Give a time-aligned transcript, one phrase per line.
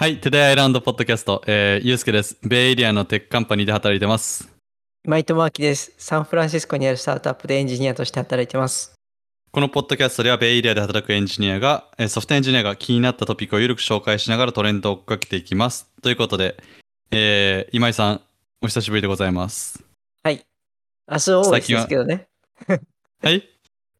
[0.00, 2.38] はい、 Today I Learned ポッドキャスト、えー、ゆうすけです。
[2.42, 4.50] ベイエリアの tech company で働いてます。
[5.04, 5.92] マイトマーキです。
[5.98, 8.94] サンフランシスコにあるスタートアップでエンジニアとして働いてます。
[9.52, 15.86] このポッドキャストでは、ベイエリアで働くエンジニアが、えーソフトエンジニアが気になったトピックをゆるく紹介しながらトレンドを追っかけていきます。
[16.00, 16.56] ということで、
[17.10, 18.22] えー、今井さん、
[18.62, 19.84] お久しぶりでございます。
[20.22, 20.42] はい。
[21.10, 21.82] 明日 always 最近は？
[21.82, 22.26] ですけどね。
[23.20, 23.46] はい？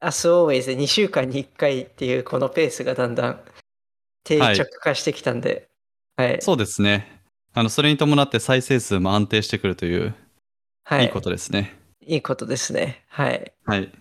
[0.00, 3.40] 明日 always で2週間に1回っていうこのペースがだんだん
[4.24, 5.69] 定着化してきたんで、はい。
[6.40, 7.20] そうですね。
[7.52, 10.14] あの、それに伴って再生数も安定してくるという、
[10.84, 11.04] はい。
[11.04, 11.76] いいことですね。
[12.06, 13.04] いいことですね。
[13.08, 13.52] はい。
[13.64, 13.92] はい。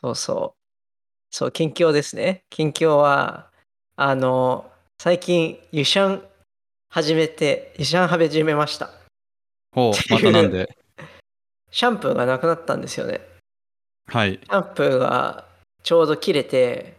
[0.00, 0.58] そうそう。
[1.30, 2.44] そう、近況ですね。
[2.50, 3.50] 近況は、
[3.96, 6.22] あの、最近、ユシャン
[6.90, 8.90] 始めて、ユシャン始めました。
[9.74, 10.76] ほう、またなんで？
[11.70, 13.20] シャンプーがなくなったんですよね。
[14.06, 14.38] はい。
[14.42, 15.46] シャンプーが
[15.82, 16.98] ちょうど切れて、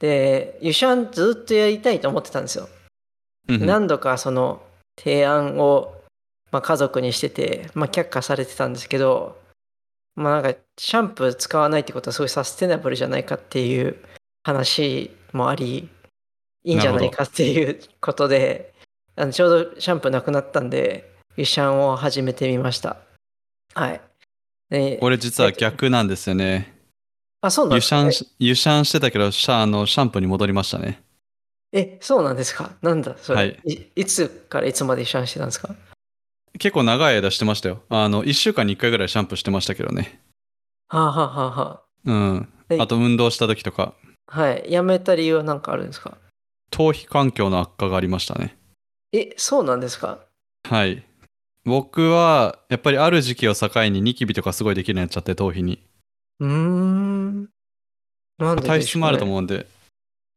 [0.00, 2.68] で、ユシャンずっとやりたいと思ってたんですよ。
[3.48, 4.62] 何度かその
[4.98, 5.94] 提案を、
[6.50, 9.40] まあ、家族にしてて、まあ、却下されてたんですけど、
[10.14, 13.96] まあなんかシャンプー使わないってことはすごいサステナブルじゃないかっていう
[14.44, 15.88] 話もあり、
[16.64, 18.74] いいんじゃないかっていうことで、
[19.16, 22.98] あのちょうどシャンプーなくなったんで、ユシャンを始めてみました。
[23.74, 24.00] はい。
[24.68, 26.74] で俺実は逆なんですよね。
[27.40, 31.02] あ、そうなんですか、湯シャンし、湯シャンしてたけど、シャあのシャンプーに戻りましたね。
[31.72, 32.70] え、そうなんですか？
[32.82, 33.86] なんだそれ、はいい。
[33.96, 35.74] いつからいつまでシャンしてたんですか？
[36.58, 37.82] 結構長い間してましたよ。
[37.88, 40.20] あの、1週間に1回ぐらいシャンプーしてましたけどね。
[40.88, 42.34] はあ、はあはあはうん。
[42.68, 43.94] はいあと運動した時とか、
[44.26, 44.64] あ、はい。
[44.70, 46.18] やめた理由は何かあるんですか？
[46.70, 48.56] 頭皮環境の悪化がありましたね。
[49.12, 50.20] え、そうなんですか？
[50.68, 51.02] はい。
[51.64, 55.82] 僕は、やっぱりある時期を境にニキビとかすごいできるようになっちゃって、頭皮に。
[56.40, 57.48] うーん。
[58.38, 59.66] なんででね、体質もあると思うんで、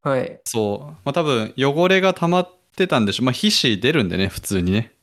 [0.05, 0.39] はい。
[0.45, 0.85] そう。
[0.85, 3.25] まあ多分、汚れが溜まってたんでしょう。
[3.25, 4.93] まあ皮脂出るんでね、普通にね。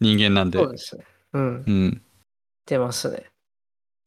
[0.00, 0.58] 人間なんで。
[0.58, 1.04] そうですね。
[1.32, 1.64] うん。
[1.64, 2.02] うん。
[2.66, 3.26] 出ますね。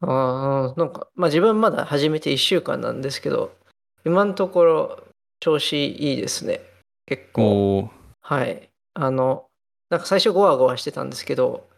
[0.01, 3.55] ああ、なんか、まあ自分まだ始めて1週間なんですけど、
[4.03, 5.03] 今のところ
[5.39, 6.59] 調子いいですね。
[7.05, 7.89] 結構。
[8.19, 8.69] はい。
[8.93, 9.45] あの、
[9.89, 11.69] なんか最初ゴワゴワしてたんですけど、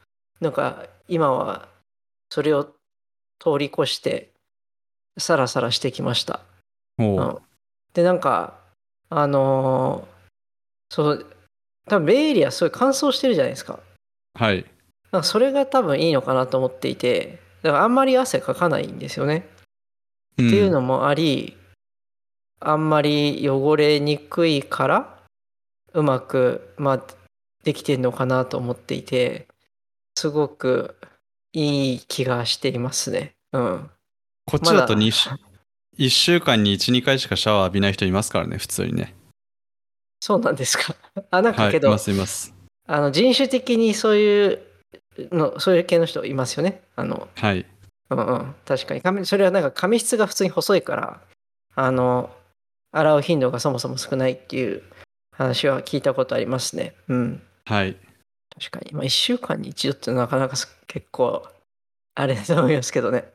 [0.42, 1.70] なんか今は
[2.32, 4.32] それを通り越して、
[5.20, 6.42] サラサラしてきました。
[6.98, 7.42] おーうん
[7.94, 8.60] で、なんか、
[9.10, 10.14] あのー
[10.94, 11.26] そう、
[11.88, 13.80] 多分ベイエリアすごい乾燥してるじゃないですか。
[14.36, 14.64] はい。
[15.12, 19.48] なんかそれが多分いいのかなと思っていて、だからあんまり汗かかないんですよね。
[20.38, 21.58] うんっていうのもあり、
[22.60, 25.24] あんまり汚れにくいから、
[25.94, 27.04] うまく、まあ、
[27.64, 29.48] できてるのかなと思っていて、
[30.16, 30.96] すごく
[31.54, 33.34] いい気がしていますね。
[33.52, 33.90] うん。
[34.46, 35.30] こっちだとまだ2週、
[35.98, 39.14] 1週間に1、2回しかシャワー浴びない人いますからね、普通にね。
[40.20, 40.96] そうなんですか。
[41.32, 42.54] あ、なんはい、かけど、いますいます。
[42.88, 44.60] あの人種的にそういう
[45.32, 46.82] の、そういう系の人いますよね。
[46.96, 47.66] あの、はい。
[48.10, 51.22] うんうん、確かに髪それはなんか髪質が普通に細いから
[51.76, 52.30] あの
[52.92, 54.84] 洗う頻度がそもそも少ないっていう
[55.36, 57.98] 話は聞いたことありますねうんはい。
[58.60, 61.48] 確かにまあ1週間に一度ってなかなかす結構
[62.16, 63.26] あれだと思いますけどね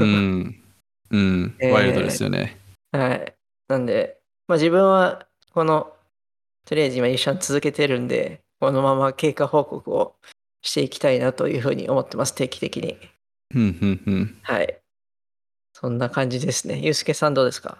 [0.00, 0.62] うん。
[1.10, 1.56] うん。
[1.60, 2.58] えーワイルドですよね。
[2.92, 3.34] はい
[3.68, 4.18] なんで
[4.48, 5.92] まあ自分はこの
[6.64, 10.14] とりあえず今一緒に続けてるんでこのまま経過報告を
[10.62, 12.96] していきたいなというふうに思ってます定期的に
[13.54, 14.38] うん、うん、うん。
[14.42, 14.78] はい
[15.74, 17.78] そんな感じですねゆうすけさんどうですか？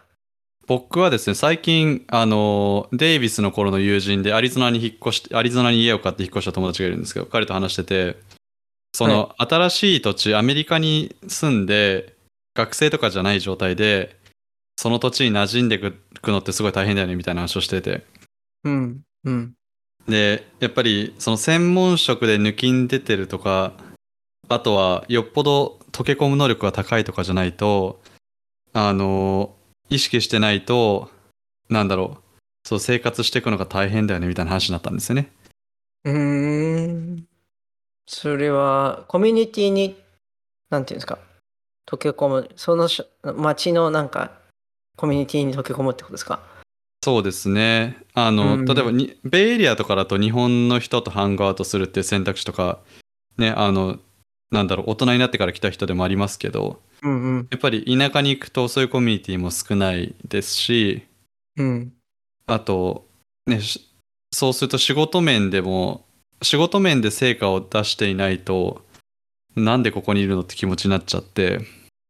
[0.66, 8.16] 僕はですね、最近、あの、デイビスの頃の友人でアリゾナに引っ越して、アリゾナに家を買って引っ越した友達がいるんですけど、彼と話してて、
[8.92, 12.16] その、新しい土地、アメリカに住んで、
[12.56, 14.17] 学生とかじゃない状態で、
[14.77, 18.05] その土地に馴染んでくくのってすごい大変だよね、みたいな話をしてて。
[18.65, 19.55] うんうん
[20.09, 23.72] で、やっぱり、その専門職で抜きん出てるとか、
[24.49, 28.00] あとは、よっぽど溶け込む能力が高いとかじゃないと、
[28.72, 29.56] あの、
[29.89, 31.11] 意識してないと、
[31.69, 35.33] なんだろう、そう、生活していくのが大変だよね、みたいな話になったんですよね。
[36.04, 37.27] うーん。
[38.07, 40.01] それは、コミュニティに、
[40.71, 41.19] なんていうんですか、
[41.86, 44.33] 溶け込む、そのし街のなんか、
[44.97, 46.41] コミュニティに溶け込むってことですか？
[47.04, 47.98] そうですね。
[48.15, 52.80] あの、うん例えばに、ベイエリアとかだと日本の人とハングアウトするっていう選択肢とか、
[53.38, 53.98] ね、あの、
[54.50, 57.48] なんだろう、大人になってから来た人でもありますけど、うんうん。
[57.50, 61.04] やっぱり田舎に行くとそういうコミュニティも少ないですし、
[61.56, 61.92] うん。
[62.47, 63.06] あと、
[63.47, 63.89] ね、し
[64.32, 66.04] そうすると仕事面でも、
[66.42, 68.84] 仕事面で成果を出していないと、
[69.54, 71.60] なんでここにいるのって気持ちになっちゃって、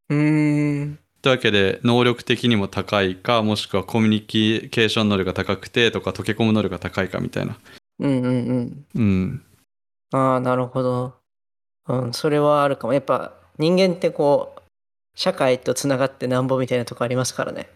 [0.08, 0.98] うーん。
[1.22, 7.58] というわけで能力的にも高いかもしくはコミュニケーション能力が高くてとか溶け込む能力が高いかみたいな
[7.98, 8.86] うんうんうん。
[8.94, 9.42] うん
[10.12, 11.14] ああ、なるほど。
[11.88, 12.92] うん、それはあるかも。
[12.92, 14.60] やっぱ人間ってこう、
[15.14, 17.68] 社会とつながってなんぼみたいなとこありますからね。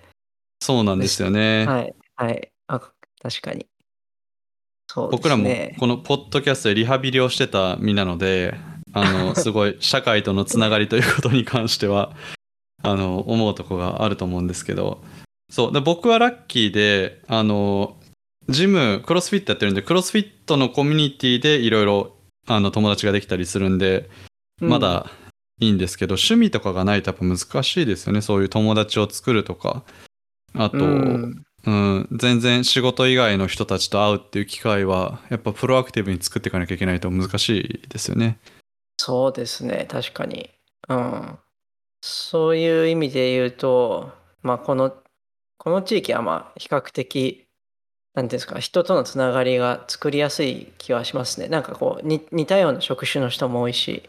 [0.61, 1.95] そうなんですよね、はい。
[2.17, 2.53] はい。
[2.69, 2.81] あ、
[3.23, 3.67] 確かに。
[4.87, 5.23] そうですね。
[5.23, 8.55] 僕らもこのポッドキャストでリハビリをしてた身なので
[8.93, 12.15] あのすごい社会とのつながりということに関しては
[12.83, 15.03] あの思うとこがあると思うんですけど。
[15.51, 15.73] そう。
[15.73, 17.97] で僕はラッキーであの
[18.49, 22.17] ジムクロスフィットやってるんでクロスフィットのコミュニティでいろいろ
[22.47, 24.09] あの友達ができたりするんで
[24.61, 24.69] うん。
[24.69, 25.11] まだ
[25.61, 28.23] いいんですけど、趣味とかがないとやっぱ難しいですよね。
[28.23, 29.83] そういう友達を作るとか。
[30.55, 31.43] あと、うん。
[31.67, 38.39] うん、全然仕事以外の人たちと会うっていう機会はやっぱプロアクティブに作っていかなきゃいけないと難しいですよね。
[39.03, 40.51] そうですね、確かに。
[40.91, 41.39] うん。
[42.03, 44.13] そういう意味で言うと、
[44.43, 44.95] まあ、この、
[45.57, 47.47] この地域はまあ、比較的、
[48.13, 51.49] なんですか、人とのつながりが作りやすい気はしますね。
[51.49, 54.07] なんかこう、に似たような職種の人も多いし、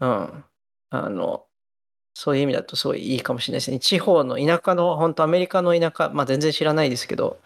[0.00, 0.44] うん。
[0.90, 1.46] あの、
[2.14, 3.78] そういう意味だとすごいいいかもしれないですね。
[3.80, 7.40] 地方の田舎の、本当アメリカの田舎、まあ全然知らないですけど、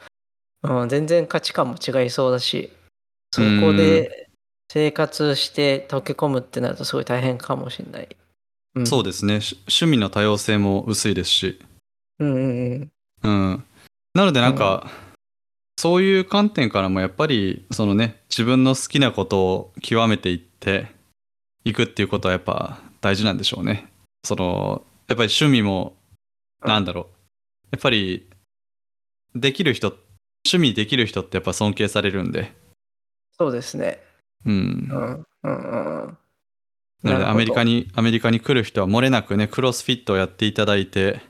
[0.64, 2.72] うん、全然価値観も違いそうだし、
[3.32, 4.25] そこで
[4.68, 8.08] 生活して溶け込むってなるとすごい大変かもしれない。
[8.74, 11.60] うん、そうですねし趣味の多様性も薄いですし、
[12.18, 12.90] うんうん
[13.22, 13.52] うん。
[13.52, 13.64] うん、
[14.14, 14.90] なのでなんか、
[15.78, 20.88] そういう観点からもやっぱりそのね自分の好きなことを極めていって
[21.64, 23.88] いくっていうことはやっぱ大事なんでしょうね。
[24.24, 25.94] そのやっぱり趣味も
[26.64, 27.04] なんだろう
[27.72, 28.26] やっぱり
[29.34, 29.88] できる人
[30.46, 32.52] 趣味できる人ってやっぱ尊敬されるんで、
[33.38, 34.00] そうですね。
[34.46, 36.18] うんう、んうんうんうん。
[37.02, 37.74] なのでアメリカに。
[37.74, 41.20] にアメリカに来る人は漏れなくねクロスフィットをやっていただいて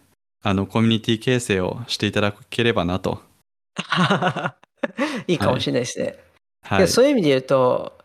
[0.42, 3.20] あのコミュニティ形成をしていただければなと。
[5.26, 6.18] いいかもしれないですね。
[6.62, 7.98] はいや、そういう意味で言うと、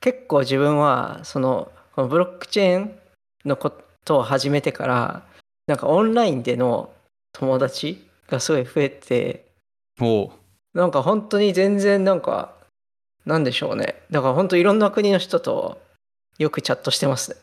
[0.00, 2.98] 結構自分は、その、このブロックチェーン
[3.44, 3.72] のこ
[4.04, 5.26] とを始めてから、
[5.66, 6.92] なんかオンラインでの
[7.32, 9.46] 友達がすごい増えて、
[10.00, 10.30] おう
[10.74, 12.54] なんか本当に全然なんか、
[13.28, 14.02] なんでしょうね。
[14.10, 15.80] だから本当いろんな国の人と
[16.38, 17.36] よくチャットしてますね。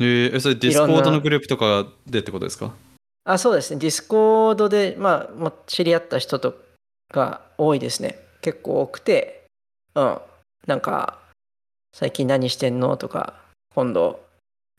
[0.00, 2.74] えーえそれ Discord のグループとかでってことですか？
[3.24, 3.80] あ、そうですね。
[3.80, 6.54] Discord で、まあ、知り合った人と
[7.12, 8.18] が多いですね。
[8.40, 9.44] 結構多くて、
[9.94, 10.20] うん。
[10.66, 11.18] なんか、
[11.92, 13.34] 最近何してんのとか、
[13.74, 14.20] 今度、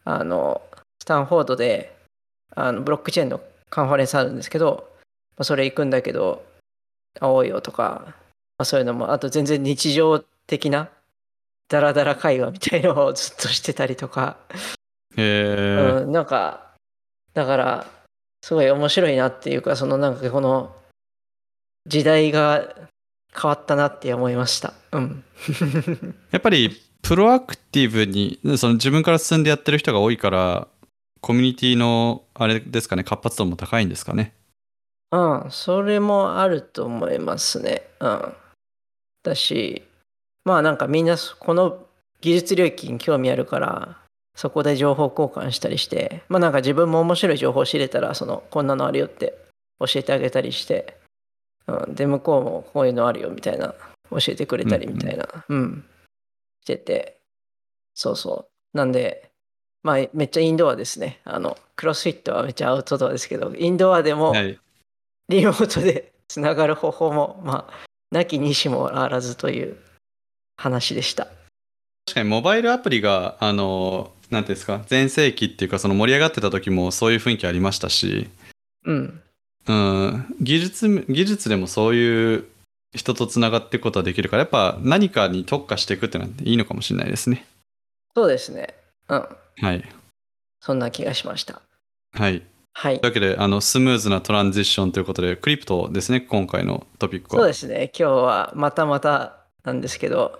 [0.04, 0.62] あの、
[1.02, 1.96] スタンフォードで、
[2.56, 4.90] あのブロックチェーンのカンファレンスあるんですけど、
[5.38, 6.46] まあ、それ行くんだけど、
[7.20, 8.16] 会おうよとか、
[8.58, 10.90] まあ、そういうのも、あと全然日常的な、
[11.70, 14.38] ダラダラ会話みたいのをずっとしてたりとか、
[15.18, 16.04] えー。
[16.04, 16.68] うん、なんか
[17.34, 17.88] だから
[18.42, 20.76] すごい面白いなっていうかそのなんかこの
[21.86, 22.74] 時代が
[23.34, 24.74] 変わったなって思いました。
[24.92, 25.24] うん。
[26.32, 30.68] やっぱりプロアクティブにその自分から進んでやってる人が多いから
[31.22, 34.34] コミュニティのあれですかね活発度も高いんですかね。
[35.12, 37.84] うんそれもあると思いますね。
[38.00, 38.34] うん
[39.24, 39.84] だし
[40.46, 41.86] まあなんかみんなこの
[42.22, 43.98] 技術領域に興味あるから
[44.36, 49.38] そこで情報交換したりしてまあなんか自分も面白い情報を知れたらそのこんなのあるよって
[49.80, 50.98] 教えてあげたりして、
[51.68, 53.74] うん、で向こうもこういうのあるよみたいな
[54.10, 55.86] 教えてくれたりみたいなうん、
[56.64, 57.18] してて
[57.98, 58.78] そうそう。
[58.78, 59.32] なんで
[59.84, 61.20] まあめっちゃインドアですね。
[61.24, 64.60] あのクロスフィットはめっちゃアウトドアですけどインドアでもはい。
[65.30, 67.74] リモートでつながる方法もまあ
[68.12, 69.78] なきにしもあらずという
[70.58, 71.26] 話でした。
[72.06, 78.30] 確かにモバイルアプリがあのなんていうんですか全盛期っていうかその盛り上がってた時もそういう雰囲気ありましたし、
[78.86, 79.22] うん。
[79.68, 82.46] うん、技術技術でもそういう
[82.96, 87.46] 人とつながっていくことはできるからやっぱ何かに特化していくってのはいいのかもしれないですね。
[88.16, 88.74] そうですね。
[89.10, 89.28] うん。
[89.62, 89.84] はい。
[90.62, 91.62] そんな気がしました。
[92.14, 92.42] はい
[92.80, 93.00] はい。
[93.00, 97.42] というわけであのスムーズなトランジッションということでクリプトですね今回のトピックは。
[97.42, 97.92] そうですね。
[97.98, 100.40] 今日はまたまたなんですけど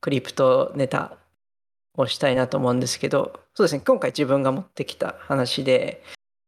[0.00, 1.16] クリプトネタ
[1.96, 3.82] をしたいなと思うんですけどそうですね。
[3.86, 6.02] 今回自分が持ってきた話で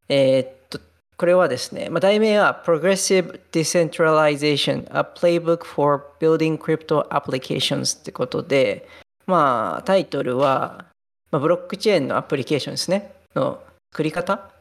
[0.09, 0.81] えーっと
[1.17, 8.89] これはですね、まあ、題名は Progressive Decentralization A Playbook for Building Crypto Applications ってことで
[9.29, 10.87] まあタイトルは、
[11.31, 13.13] まあ、ブロックチェーンのアプリケーションですね。
[13.37, 14.58] の作り方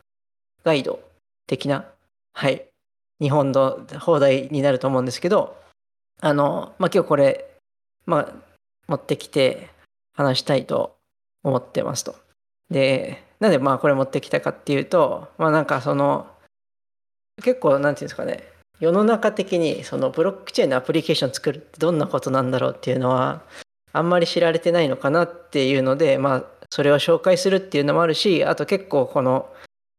[0.67, 0.99] ガイド
[1.47, 1.85] 的な
[2.33, 2.65] はい
[3.21, 5.57] 日本の放題になると思うんですけど
[6.21, 7.49] あの、まあ、今日これ、
[8.05, 8.33] まあ、
[8.87, 9.69] 持ってきて
[10.13, 10.97] 話したいと
[11.43, 12.15] 思ってますと。
[12.69, 16.27] で、なんでまあこれ持ってきたかっていうと、まあなんかその、
[17.43, 18.43] 結構なんていうんですかね、
[18.79, 23.43] 世の中的にそのブロックチェーンのアプリケーション作るってどんなことなんだろうっていうのは、
[23.93, 29.49] あんまり知られてないのかなっていうので、まあそれを紹介するっていうのもあるし、あと結構この、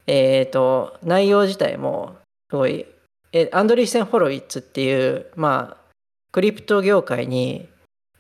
[0.09, 2.17] えっ、と、内容自体も
[2.51, 2.87] すごい、
[3.33, 5.89] えアンドリーセン・ホロウィッツっていう、まあ、
[6.33, 7.69] クリプト業界に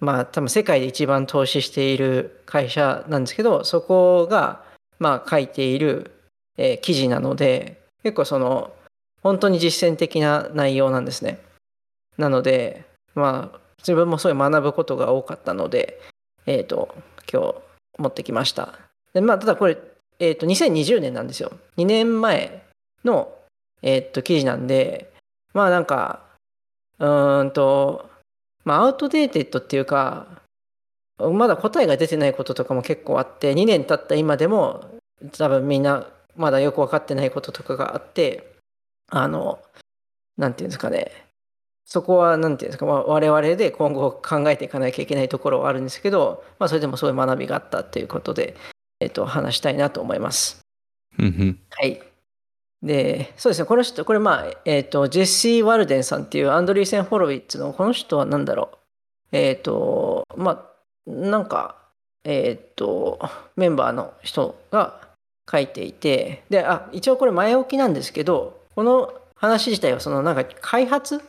[0.00, 4.62] まあ多分世界で一番投資している会社なんですけどそこが
[4.98, 6.12] まあ書いている、
[6.56, 8.72] えー記事なので結構その
[9.22, 11.38] 本当に実践的な内容なんですね。
[12.16, 16.00] なのでまあ自分もそういう学ぶことが多かったので
[16.46, 16.94] えっ、と
[17.30, 17.54] 今日
[17.98, 18.78] 持ってきました。
[19.12, 19.76] でまあただこれ、
[20.18, 21.52] えー、と2020年なんですよ。
[21.76, 22.62] 2年前
[23.04, 23.32] の、
[23.82, 25.12] えー、と記事なんで
[25.54, 26.24] まあなんか
[26.98, 28.08] うーんと
[28.68, 30.26] まあ、アウトデーテッドっていうか、
[31.18, 34.84] まだ答えが出てないこととかも結構あって、2年経った今でも、
[35.38, 36.06] 多分みんな
[36.36, 38.56] まだよく分かってないこととかがあって、
[39.10, 39.58] あの、
[40.36, 41.10] なんていうんですかね、
[41.86, 48.54] そこは、なんていうんですか、まあ我々で今後考えていかなきゃいけないところはあるんですけど、まあ、それでもそういう学びがあったということで、
[49.00, 50.60] えっと、話したいなと思います。
[51.70, 52.02] はい。
[52.82, 58.76] で、そうですね、この人、これまあ、えっ、と、ジェシー・ワルデンさんっていうアンドリーセン・ホロウィッツの、この人は何だろう。
[59.32, 60.70] えっ、と、ま
[61.06, 61.76] あ、なんか、
[62.24, 63.18] えっ、と、
[63.56, 65.00] メンバーの人が
[65.50, 71.20] 書いていて、で、あ、一応これ前置きなんですけど、この話自体は、そのなんか開発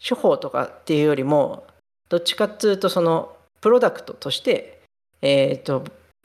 [0.00, 1.66] 手法とかっていうよりも、
[2.08, 4.80] どっちかっていうと、その、プロダクトとして、
[5.20, 5.84] えっ、と、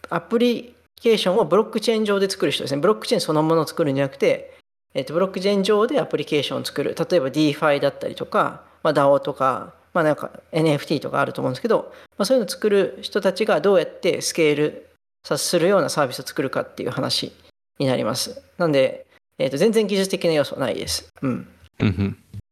[0.09, 2.79] アプリケーションをブロックチェーン上で作る人ですね。
[2.79, 4.57] ブロックチェーンそのものを作るんじゃなくて、
[4.93, 6.95] えっとブロックチェーン上でアプリケーションを作る。
[6.95, 14.89] 例えば DeFi だったりとか、まあ、DAO とか、まあ、なんか NFT とかあると思うんですけど、まあ、そういうのを作る人たちがどうやってスケール
[15.23, 17.31] さするようなサービスを作るかっていう話
[17.79, 18.41] になります。
[18.57, 19.05] なんで、
[19.37, 21.09] えっと全然技術的な要素はないです。
[21.21, 21.47] うん。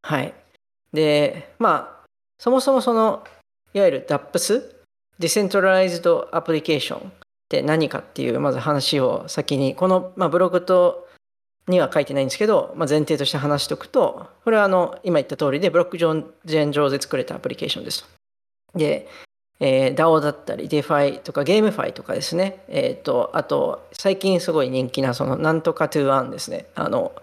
[0.01, 0.33] はい。
[0.91, 2.05] で、まあ、
[2.39, 3.23] そもそもその、
[3.73, 4.75] いわゆる DAPS、
[5.19, 7.11] Decentralized Application
[7.49, 11.07] って何かっていう、まず話を先に、この、まあ、ブログと、
[11.67, 18.77] には書いてないんですけど、まあ、前提として話しておくと、これはあの、今言った通りで、ブロックチェーン上で作れたアプリケーションですと。
[18.77, 19.07] で、
[19.59, 22.63] えー DAO だったり DeFi とかゲームファイとかですね。
[22.69, 26.67] えっ、と、あと、最近すごい人気な、その、なんとか to earn ですね。
[26.75, 27.13] あの、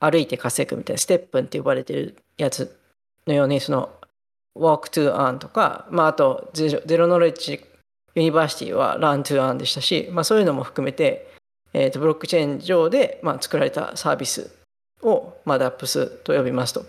[0.00, 2.78] 歩いて稼ぐみたいな、ステップンって呼ばれてるやつ
[3.26, 3.90] のように、その、
[4.56, 7.60] Walk to earn とか、まあ、あと、ゼロノレッジ
[8.14, 11.32] ユニバーシティは Learn to earn でしたし、まあ、そういうのも含めて、
[11.72, 14.50] えー、とブロックチェーン上で、まあ、作られたサービス
[15.02, 16.84] を、まあ、DAPS と呼びますと。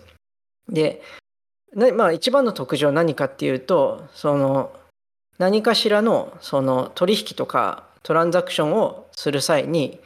[0.68, 1.02] で、
[1.94, 4.72] まあ、一番の特徴は何かっていうと、その
[5.38, 10.00] 何かしらのその取引とかトランザクションをする際に、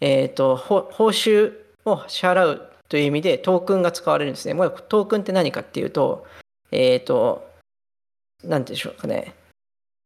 [0.00, 1.52] えー、と報酬
[1.84, 4.54] を支払うという意味でトークンが使われるんですね。
[4.88, 6.26] トークンって何かっていうと、
[6.70, 7.46] えっ、と、
[8.44, 9.34] なんていうんでしょうかね。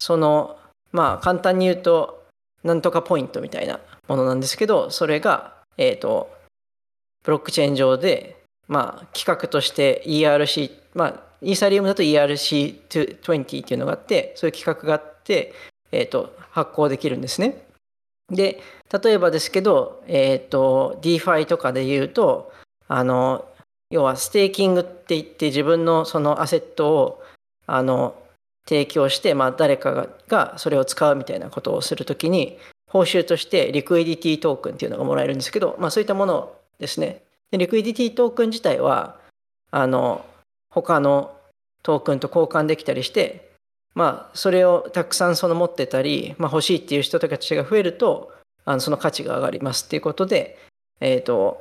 [0.03, 0.59] その、
[0.91, 2.25] まあ、簡単に言うと、
[2.65, 3.79] なんとかポイントみたいな
[4.09, 6.29] ものなんですけど、それが、えっ、と、
[7.23, 15.55] ブロックチェーン上で、まあ、企画として ERC、まあ、イーサリウムだと ERC20 っていうのがあって、そういう企画があって、
[15.93, 17.65] えっ、と、発行できるんですね。
[18.29, 18.61] で、
[19.05, 22.53] 例えばですけど、えっ、と、DeFi とかで言うと、
[22.89, 23.47] あの、
[23.91, 27.23] 要は staking って言って自分のその asset を
[27.67, 28.17] あの
[28.69, 39.19] 提供して、まあ、誰かがそれを使うみたいなことをするときに報酬として liquidity token っていうのがもらえるんですけど、まあ、そういったものですねで liquidity token 自体は
[39.71, 40.25] あの
[40.71, 41.35] 他の
[41.83, 43.51] トークンと交換できたりして
[43.95, 48.33] まあそれをたくさんその持ってたり、まあ、欲しいっていう人たちが増えると
[48.65, 50.59] あのその価値が上がりますっていうことで
[51.01, 51.61] えっ、と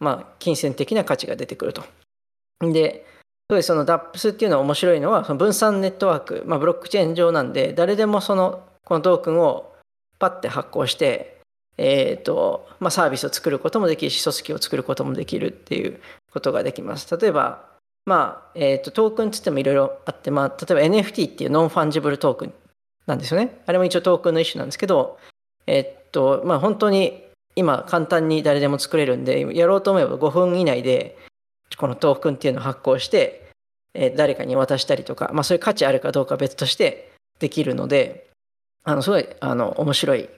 [0.00, 1.84] まあ、金銭的な価値が出てくると。
[2.60, 3.04] で、
[3.50, 9.74] そうですその DAPS っていうのは面白いのは、その分散ネットワーク、まあ、ブロックチェーン上なんで、誰でもその、このトークンを
[10.20, 11.40] パッて発行して、
[11.76, 16.00] えっ、と、まあ、サービスを作ることもできるし、組織を作ることもできるっていう
[16.32, 17.18] ことができます。
[17.18, 17.64] 例えば、
[18.06, 22.54] まあ、えっ、と、トークンって言ってもいろいろあって、まあ、例えば NFT っていう non-fungible token
[23.06, 23.62] なんですよね。
[23.66, 25.18] あれも一応トークンの一種なんですけど、
[25.66, 27.24] えっ、と、まあ、本当に
[27.56, 31.18] 今簡単に誰でも作れるんでやろうと思えば5分以内で
[31.80, 33.48] このトークンっていうのを発行して、
[33.94, 38.28] えー誰かに渡したりとか、まあ、そういう価値あるかどうか別としてできるので
[38.84, 40.28] あのすごいあの面白い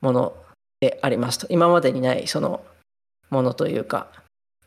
[0.00, 0.36] もの
[0.80, 1.46] でありますと。
[1.50, 2.64] 今までにないその
[3.28, 4.08] ものというか、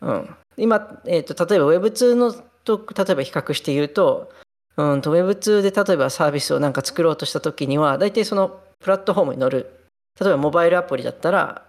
[0.01, 2.31] うん、今、えー、と例えば Web2 の
[2.63, 4.31] と例えば比較して言うと,、
[4.77, 9.88] うん、と Web2 で例えばサービスをなんか作ろうとした時には大体そのプラットフォームに乗る。
[10.21, 11.65] 例えばモバイルアプリだったら、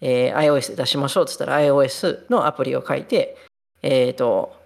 [0.00, 3.36] えー iOS で出しましょうって言ったら iOS のアプリを書いて、
[3.82, 4.56] えっ、と、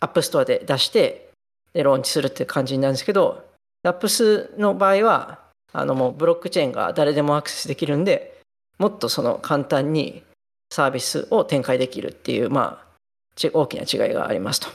[0.00, 1.30] App Store で出して、
[1.72, 3.44] で、ローンチするって感じになるんですけど、
[3.84, 5.38] DAPS の場合は、
[5.72, 8.40] あのもうブロックチェーンが誰でもアクセスできるんで、
[8.78, 10.22] もっとその簡単に
[10.70, 12.86] サービスを展開できるっていう、まあ、
[13.34, 14.68] ち大きな違いがありますと。
[14.68, 14.72] っ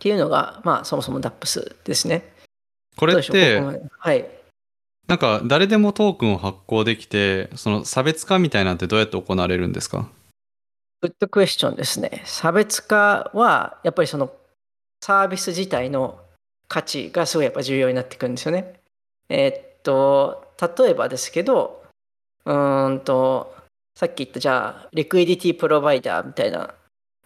[0.00, 2.32] ていうのが、まあ、そもそも DAPS ですね。
[2.96, 3.60] これって
[3.98, 4.26] はい。
[5.08, 10.08] なんか誰でもトークンを発行できてその差別化みたいなんてどうやって行われるんですか？
[11.02, 12.22] グッドクエスチョンですね。
[12.24, 14.32] 差別化は、やっぱりその
[15.04, 16.20] サービス自体の
[16.68, 18.80] 価値がすごいやっぱ重要になってくるんですよね。
[19.28, 21.82] えーっと、例えばですけど、
[22.44, 22.52] う
[22.88, 23.52] んと、
[23.96, 26.72] さっき言ったじゃあ、リクイディティプロバイダーみたいな、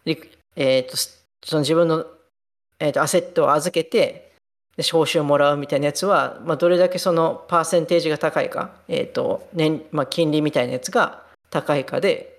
[0.06, 2.06] えーっと、その自分の、
[2.78, 4.32] えーっとアセットを預けて、
[4.78, 12.35] で報酬をもらうみたいなやつは、まあ、どれだけそのパーセンテージが高いか、えーっと年まあ、金利みたいなやつが高いかで、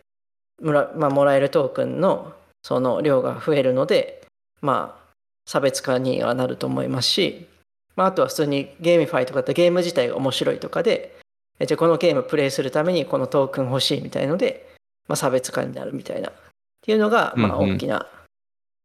[0.62, 2.34] もら,、まあ、もらえるトークンの
[2.64, 4.26] その量が増えるので、
[4.62, 5.08] まあ、
[5.46, 7.48] 差別化にはなると思いますし、
[7.96, 11.18] まあ、あとは普通に GameFi とかってゲーム自体が面白いとかで、
[11.60, 14.68] えじゃあこのゲームプレイするためにこのトークン欲しいみたいので、
[15.08, 16.34] まあ、差別化になるみたいなっ
[16.82, 18.08] ていうのが、まあ、うんうん大きな、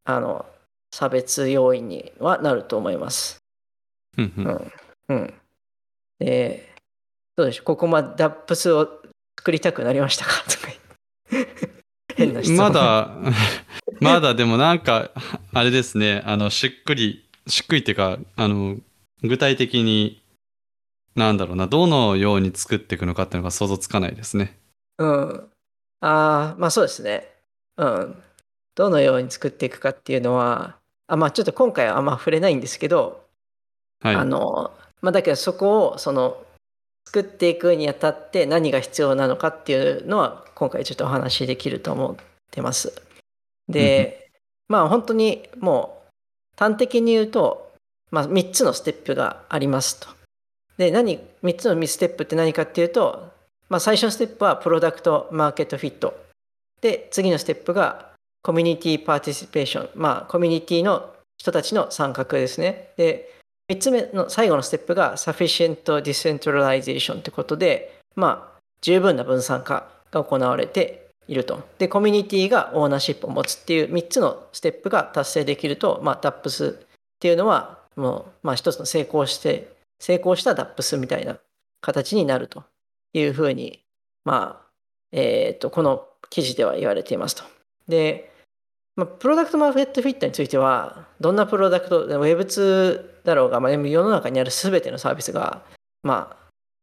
[0.05, 0.45] あの
[0.91, 3.37] 差別要因にはなると思います。
[4.17, 4.71] うんうんうん。
[5.09, 5.33] うん。
[6.19, 6.69] で、
[7.35, 9.01] どうでしょう、ここまで DAPS を
[9.39, 10.31] 作りたくなりましたか？
[10.47, 10.82] とか言って
[12.15, 12.57] 変な質問。
[12.57, 13.17] まだ
[13.99, 15.11] まだでもなんか
[15.53, 18.77] あれですねあのしっくりしっくりっていうかあの
[19.21, 20.21] 具体的に
[21.15, 24.57] なんだろうなどのように作っていくのかっていうのが想像つかないですね
[24.97, 25.49] うん。
[26.01, 27.27] ああ、まあそうですね。
[27.77, 28.23] うん。
[28.75, 33.25] どのように作っていくかっていうのは、あまあちょっと今回はあんま触れないんですけど、
[34.01, 36.43] はいあの、まあだけどそこを、その、
[37.05, 42.15] 作っていくにあたって何が必要なのかっていうのは、今回ちょっとお話しできると思っ
[42.51, 42.93] てます。
[43.67, 44.31] で、
[44.67, 46.13] まあ本当にもう、
[46.57, 47.71] 端的に言うと、
[48.11, 50.07] まあ3つのステップがありますと。
[50.77, 53.31] で、何、3つのステップって何かっていうと、
[53.69, 56.15] まあ、最初のステップはプロダクトマーケットフィット。
[56.81, 58.11] で、次のステップが
[58.41, 59.89] コミュニティパーティシペーション。
[59.95, 62.89] まあ、コミュニティの人たちの参画ですね。
[62.97, 63.31] で、
[63.73, 71.63] 3つ目の最後のステップが sufficient decentralization ってことで、まあ、十分な分散化が行われていると。
[71.79, 76.83] で、コミュニティがオーナーシップを持つっていう3つのステップが達成できると、まあ、DAPS っ
[77.19, 81.39] ていうのは、もう、まあ、一つの成功して、成功した DAPS みたいな
[81.81, 82.63] 形になると
[83.13, 83.81] いうふうに、
[84.23, 84.67] まあ、
[85.11, 87.43] えっ、と、この記事では言われていますと。
[87.87, 88.32] で、
[88.95, 95.63] まあ、プロダクトマーケットフィットについては、どんなプロダクト、Web2 だろうが、まあ、世の中にある全てのサービスが、
[96.03, 96.37] ま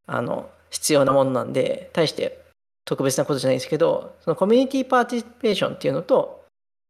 [0.07, 2.40] あ、あの、必要なものなんで、対して
[2.85, 6.44] 特別なことじゃないんですけど、そのコミュニティパーティシペーションっていうのと、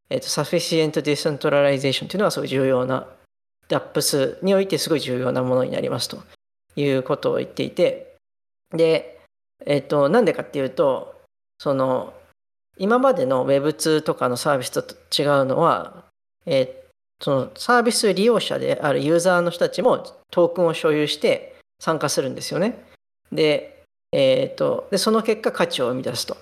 [0.09, 3.07] えっ、と、Sufficient Decentralization っていうのはすごい重要な、
[3.69, 6.23] DAPS においてすごい重要なものになりますと
[6.75, 8.17] いうことを言っていて、
[8.73, 9.21] で、
[9.67, 11.21] えっ、と、なんでかっていうと、
[11.59, 12.15] その、
[12.81, 14.81] 今までの Web2 とかのサービスと
[15.23, 16.05] 違うのは、
[16.47, 16.81] えー
[17.23, 22.83] そのサービス利用者であるユーザーの人たちもトークンを所有して参加するんですよね。
[23.31, 26.37] で、えーと、でその結果価値を生み出すと。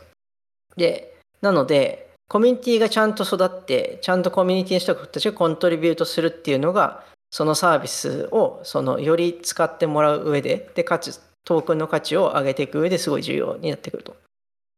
[0.76, 14.14] で、なので、コミュニティがちゃんと育って、ちゃんとコミュニティの人たちがコントリビュートするっていうのが、そのサービスをそのより使ってもらう上で、で、かつトークンの価値を上げていく上ですごい重要になってくると。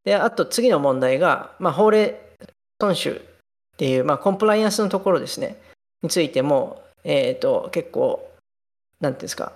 [0.04, 2.20] で、あと次の問題が、まあ、法令
[2.80, 3.22] 遵守っ
[3.76, 5.56] ていう、まあ、コンプライアンスのところですね、
[6.02, 8.30] についても、えっ、と、結構、
[9.00, 9.52] なんていうんですか、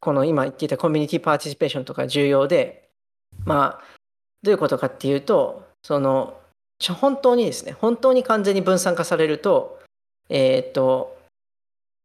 [0.00, 2.88] この今言っていたコミュニティパーティシペーションとか重要で、
[3.44, 3.84] まあ、
[4.42, 6.38] どういうことかっていうと、その、
[7.00, 9.80] 本当にですね、本当に完全に分散化されると、
[10.28, 11.16] えっ、と、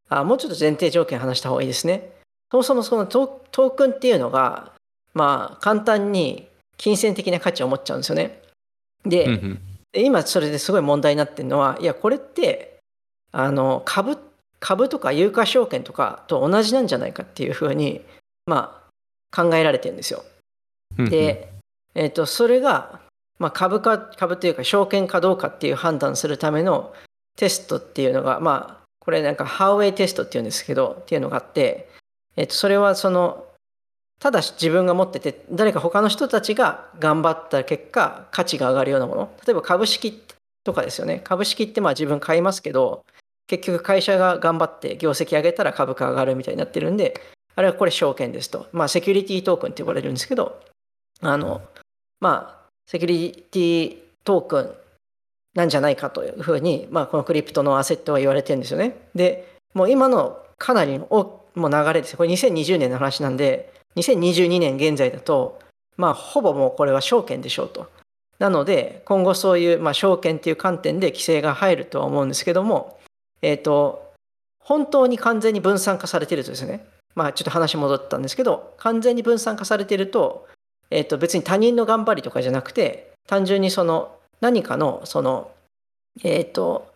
[0.10, 2.12] あ、もうちょっと前提条件話した方がいいですね。
[2.52, 4.74] そもそもそのトークンっていうのが、
[5.14, 6.48] まあ、簡単に
[6.82, 8.42] 金銭的な価値を持っちゃうんですよね。
[9.06, 9.62] で、うんうん
[9.94, 12.80] で今それですごい問題になってるのは、いや、これって、
[13.34, 14.18] あの、株、
[14.62, 18.00] 株とか有価証券とかと同じなんじゃないかっていうふうに、
[18.46, 18.82] ま
[19.34, 20.24] あ、考えられてるんですよ。
[20.98, 21.52] うんうんで、
[21.94, 23.02] えっ、と、それが、
[23.38, 26.94] まあ、株か、株というか証券かどうかっていう判断するための
[27.36, 31.90] テストっていうのが、まあ、これなんかハーウェイテストっていうんですけど、っていうのがあって、
[32.38, 33.46] えっ、と、それはその、
[34.22, 39.34] ただし自分が持ってて、誰か他の人たちが頑張った結果、価値が上がるようなもの。
[39.46, 40.22] 例えば株式
[40.64, 41.22] とかですよね。
[41.24, 43.04] 株式ってまあ自分買いますけど、
[43.48, 47.20] 結局会社が頑張って業績上げたら株価上がるみたいになってるんで、
[47.56, 48.68] あれはこれ証券ですと。
[48.72, 50.62] まあセキュリティトークンって呼ばれるんですけど、
[51.22, 51.62] あの、
[52.20, 54.72] まあ、セキュリティトークン
[55.56, 58.96] なんじゃないかというふうに、まあ、このクリプトのアセットは言われてるんですよね。
[59.16, 62.16] で、もう今のかなりのもう流れです。
[62.16, 65.60] これ2020年の話なんで、2022年現在だと、
[65.98, 67.90] まあ、ほぼもうこれは証券でしょうと。
[68.40, 73.00] なので、今後そういう、まあ、証券っていう観点で規制が入るとは思うんですけども、
[73.42, 74.12] えっ、ー、と、
[74.60, 80.48] 本当に完全に分散化されているとですね、まあ、ちょっと話戻ったんですけど、完全に分散化されていると、
[80.90, 85.52] えっ、ー、と、別に他人の頑張りとかじゃなくて、単純にその何かの、その、
[86.24, 86.91] えっ、ー、と、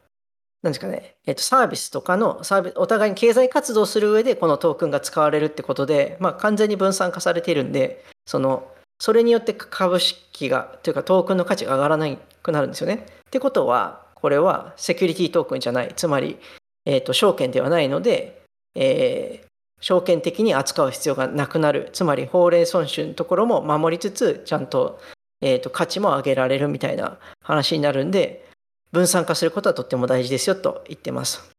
[0.65, 8.67] なんですかね、えっ、と、サービスとかのサービス、お互いに経済活動する上でこのトークンが使われるってことで、まあ、完全に分散化されているんで、その、
[8.99, 13.05] それによって株式が、というかトークンの価値が上がらなくなるんですよね。
[13.27, 16.39] ってことは、これはセキュリティトークンじゃない、つまり、
[16.85, 18.41] えっ、と、証券ではないので、
[18.73, 19.47] えー、
[19.81, 21.91] 証券的に扱う必要がなくなる。
[21.93, 24.99] つまり、法令損守のところも守りつつ、ちゃんと、
[25.41, 28.45] えっ、と、価値も上げられるみたいな話になるんで、
[28.95, 31.51] 分散化することはとっても大事ですよと言ってます。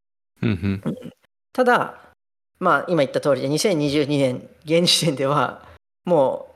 [1.52, 2.00] ただ、
[2.58, 5.62] まあ、今言った通りで2022年現時点では
[6.06, 6.48] も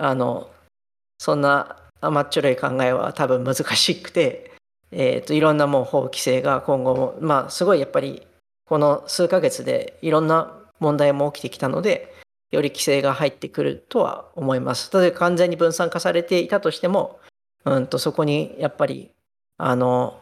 [0.00, 0.50] うあの
[1.18, 4.50] そんな甘っちょろい考えは多分難しくて、
[4.90, 8.26] えーと、いろんなもう法規制が今後もまあすごいやっぱり
[8.66, 12.12] この数ヶ月でいろんな問題も起きてきたので
[12.50, 14.90] より規制が入ってくるとは思います。
[14.96, 17.20] 例えば完全に分散化されていたとしても、
[17.64, 19.10] うんとそこにやっぱり
[19.58, 20.20] あの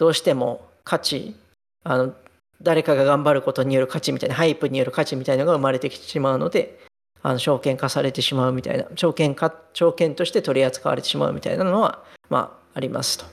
[0.00, 1.36] どうしても価値
[1.84, 2.14] あの
[2.62, 6.80] 誰かが頑張ることによる価値みたいなハイプによる価値みたいなのが生まれてきてしまうので
[7.22, 13.26] あの証券化されてしまうみたいな証券化証券として取り扱われてしまうみたいなのは、まあ、ありますと。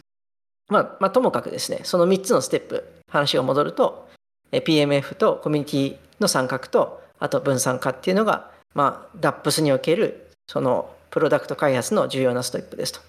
[0.67, 4.09] まあ、まあ、ともかくですねその3つのステップ話が戻ると
[4.51, 12.99] PMF とコミュニティの参画とあと分散化っていうのが、まあ、DAPS におけるそのプロダクト開発の重要なステップですと。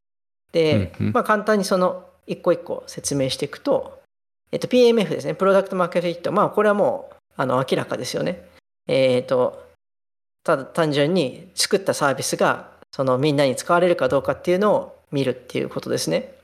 [0.53, 4.01] で、まあ、簡単にその一個一個説明していくと、
[4.53, 6.31] えっと、PMF ですね、 product market fit。
[6.31, 8.47] まあ、これはもう、あの、明らかですよね。
[8.87, 9.67] えっ、と、
[10.45, 16.35] ただ単純に作ったサービスが、そのみんなに使われるかどうかっていうのを見るっていうことですね。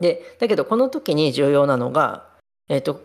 [0.00, 2.26] で、だけどこの時に重要なのが、
[2.68, 3.04] えっ、と、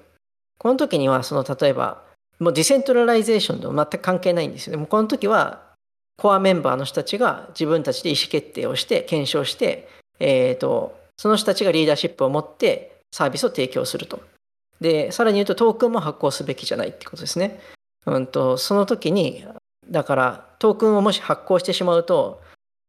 [0.57, 2.03] この時には、その、例えば、
[2.39, 4.77] もう decentralization と全く関係ないんですよね。
[4.77, 5.63] もうこの時は、
[6.17, 9.87] コアメンバーの人たちが自分たちで意思決定をして、検証して、
[10.19, 14.21] えっ、と、その人たちがリーダーシップを持ってサービスを提供すると。
[14.79, 17.59] で、さらに言うとトークンも発行すべきじゃないってことですね。
[18.05, 19.43] うんと、その時に、
[19.89, 22.41] だからトークンをもし発行してしまうと、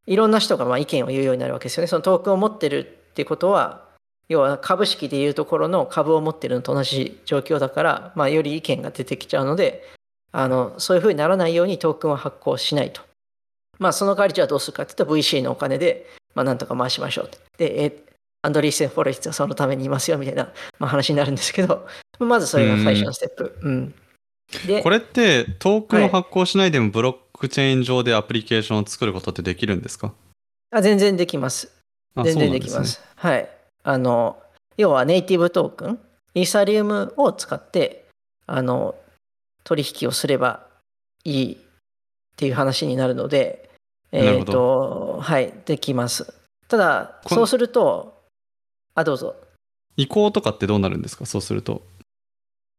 [0.06, 1.88] いろんな人がま意見を言うようになるわけですよね。
[1.88, 3.84] そのトークンを持ってるってことは、
[4.28, 9.82] 要は株式でいうところの株を持ってるのと同じ状況だから、まあ、より意見が出てきちゃうので、
[10.30, 13.02] あのそういうふうにならないようにトークンを発行しないと。
[13.80, 18.04] まあ、その代わりじゃあどうするかっていうと VC のお金で、まあ、なんとか回しましょうで、
[18.42, 21.86] アンドリーセン・フォレストはそのためにいますよみたいな、まあ、話になるんですけど、
[22.18, 23.58] まずそれが最初のステップ。
[23.62, 23.94] うん、
[24.66, 30.12] でこれってトークンを発行しないでもブロックチェーン上でアプリケーションを作ることってできるんですか？
[30.70, 31.70] あ全然できます。
[32.16, 32.92] 全然できます。
[32.92, 33.48] すね、はい。
[33.82, 34.38] あの、
[34.76, 35.98] 要はネイティブトークン、
[36.34, 38.06] イーサリウムを使って、
[38.46, 38.94] あの、
[39.64, 40.66] 取引をすれば
[41.24, 41.56] いいっ
[42.36, 43.70] ていう話になるので、
[44.12, 46.34] えっ、ー、と、はい、できます。
[46.68, 48.19] ただ、そうすると、
[49.00, 49.34] あ、どうぞ。
[49.96, 51.26] 移行とかってどうなるんですか？
[51.26, 51.82] そうすると。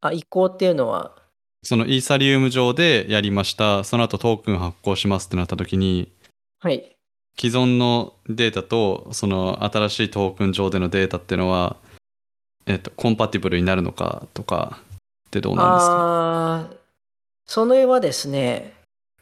[0.01, 1.15] あ、移行っていうのは？
[1.63, 3.83] そのイーサリウム上でやりました。
[3.83, 6.11] その後トークン発行しますってなった時に、
[6.59, 6.95] はい。
[7.39, 11.77] 既存のデータとその新しいトークン上でのデータっていうのは、
[12.65, 14.79] えっと、コンパティブルになるのかとか
[15.27, 15.95] ってどうなんですか？
[15.97, 16.69] あ
[17.45, 18.73] その絵はですね、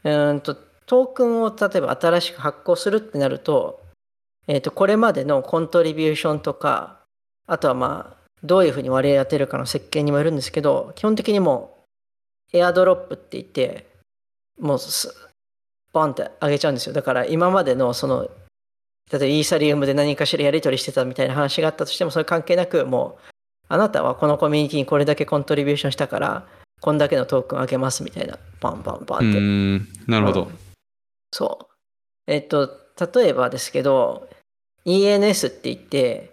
[0.04, 0.54] うんと、
[0.86, 3.80] トークンを例えば新しく発行するってなると、
[4.46, 7.00] えっ、ー、と、これまでのコントリビューションとか、
[7.46, 11.84] あとはまあ、どういうふうに割り当てるかの設計にもよるんですけど、基本的にも
[12.52, 13.86] う、エアドロップって言って、
[14.58, 14.78] もう
[15.92, 16.92] ボンって上げちゃうんですよ。
[16.92, 18.28] だから今までのその、
[19.10, 23.30] 例えばイーサリウムで何かしらやり取りしてたみたいな話があったとしても、それ関係なく、もう、
[23.68, 26.46] あなたはこのコミュニティにこれだけコントリビューションしたから、
[26.80, 29.38] こんだけのトークンあげますみたいな、バンバンバンって。
[29.38, 30.58] うん、なるほど、うん、
[31.32, 31.66] そう。
[32.26, 32.70] えっと、
[33.14, 34.28] 例えばですけど、
[34.86, 36.32] ENS って言って、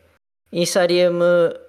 [0.52, 1.60] イーサリウム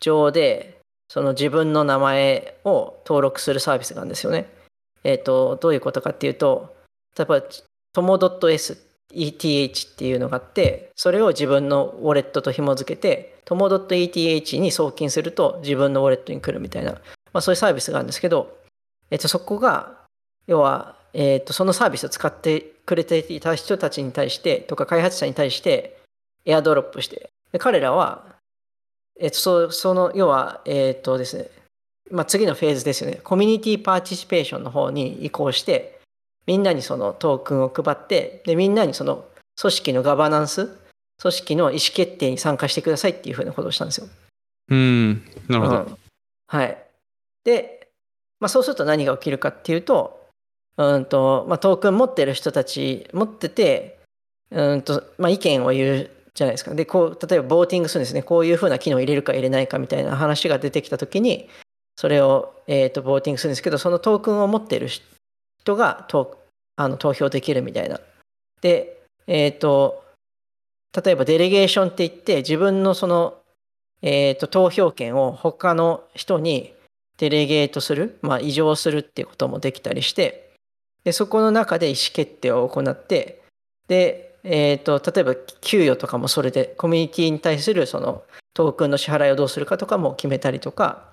[0.00, 4.50] 上で、その自分の名前を登録するサービスがあるんですよね。
[5.04, 6.74] えっ、ー、と、どういうことかっていうと、
[7.16, 7.42] 例えば、
[7.92, 8.18] とも
[8.50, 8.78] .s、
[9.12, 17.00] ETH っていうのがあって、それを自分のウォレットと紐付けて、とも .eth に送金すると自分のウォレットに来るみたいな、ま
[17.34, 18.58] あ、そういうサービスがあるんですけど、
[19.10, 20.04] えっ、ー、と、そこが、
[20.46, 25.93] 要は、えー、とそのサービスを使ってくれていた人たちに対してとか開発者に対して
[26.44, 27.30] エアドロップして。
[27.52, 28.24] で彼らは、
[29.18, 31.48] えー、とそその要はえっ、とですね。
[32.10, 33.20] まあ、次のフェーズですよね。
[33.24, 36.00] コミュニティパーティシペーションの方に移行して
[36.46, 39.24] みんなにそのトークンを配ってでみんなにその
[39.58, 40.76] 組織のガバナンス
[41.20, 44.08] 組織の意思決定に参加してくださいっていうふうなことをしたんですよ。
[44.68, 45.14] うん。
[45.48, 45.98] なるほど、うん。
[46.48, 46.78] はい。
[47.44, 47.88] で、
[48.40, 50.28] まあ、そうすると何が起きるかっていうと、
[50.76, 54.00] うんとまあ、トークン持ってる人たち、持ってて、
[54.50, 56.74] うんとまあ、意見を言うじゃないですか。
[56.74, 58.22] で、こう、例えばボーティングするんですね。
[58.22, 61.48] こういうふうな機能を入れるか入れないかみたいな話が出てきたときに、
[61.96, 66.36] それを、えー、とボーティングするんですけど、そのトークンを持っている人が投
[66.76, 68.00] あの投票できるみたいな。
[68.60, 70.02] で、えっ、と、
[71.04, 73.38] 例えばデレゲーションって言って、自分のその
[74.06, 76.74] えー、と投票権を他の人に
[77.16, 80.52] デレゲートする、まあ、移譲するっていうこともできたりして
[81.04, 83.40] でそこの中で意思決定を行って
[83.88, 91.12] で、えー、と例えば給与とかもそれでコミュニティに対するそのトークンの支払いをどうするかとかも決めたりとか、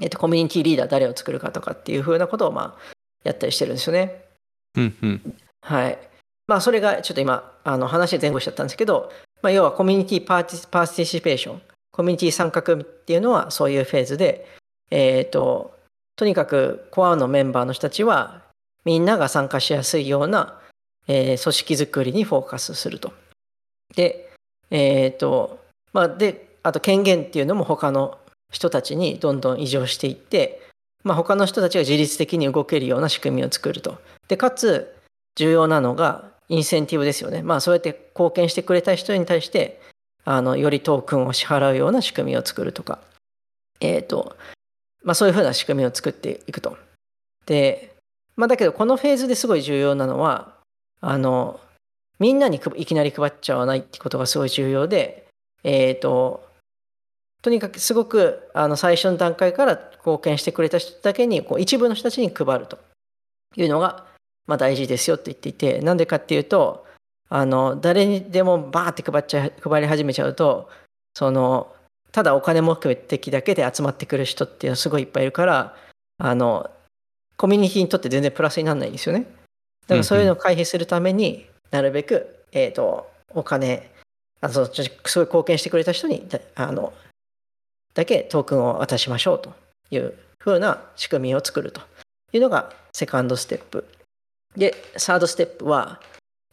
[0.00, 2.92] えー、とコミュニティリーダー誰を作るかとかっていうふうなことをまあ
[3.24, 4.24] やったりしてるんですよね。
[4.76, 5.98] うんうんはい。
[6.46, 9.10] まあそれがちょっと今あの話前後しちゃったんですけど、
[9.42, 11.62] まあ、要は community parti- participation
[11.96, 14.46] コミュニティ参画っていうのはそういうフェーズで、
[14.90, 15.74] えっ、と、
[16.14, 18.42] とにかくコアのメンバーの人たちは
[18.84, 20.60] みんなが参加しやすいような、
[21.08, 23.12] えー組織づくりにフォーカスすると。
[23.94, 24.30] で、
[24.70, 25.60] えっ、と、
[25.92, 28.18] まあ、で、あと権限っていうのも他の
[28.50, 30.60] 人たちにどんどん移譲していって、
[31.04, 33.98] まあ、他の人たちが自律的に動けるような仕組みを作ると。
[34.28, 34.96] で、かつ
[35.36, 37.42] 重要なのがインセンティブですよね。
[37.42, 39.80] まあ、そうやって貢献してくれた人に対して
[40.24, 42.98] あのよりトークンを支払うような仕組みを作るとか、
[43.80, 44.36] えっ、と、
[45.04, 46.76] まあそういうふうな仕組みを作っていくと。
[47.46, 47.94] で、
[48.34, 50.55] まあだけどこのフェーズですごい重要なのは、
[51.00, 51.60] あの、
[52.18, 55.26] みんなにいきなり配っちゃわないってことがすごい重要で、
[55.64, 56.46] えっ、と、
[57.46, 62.76] とにかくすごくあの最初の段階から貢献してくれた人だけにこう一部の人たちに配ると
[63.56, 64.04] いうのが、
[64.48, 66.84] まあ、大事ですよって言っていてなんでかっていうと
[67.28, 70.68] あの誰にでもバーって配っちゃ配り始めちゃうと
[71.14, 71.72] その
[72.10, 75.76] ただお金目的だけで集まってくる人っていうのはすごいいっぱいいるから
[76.18, 76.68] あの
[77.36, 79.26] コミュニティにとって全然プラスにならないんですよね。
[79.86, 83.90] だからそういうのを回避するためになるべく、えー、とお金
[84.40, 84.82] あのす
[85.18, 86.92] ごい貢献してくれた人にだあの
[87.94, 89.54] だけトークンを渡しましょうと
[89.90, 91.80] いうふうな仕組みを作ると
[92.32, 93.86] いうのがセカンドステップ。
[94.56, 96.00] で、サードステップは、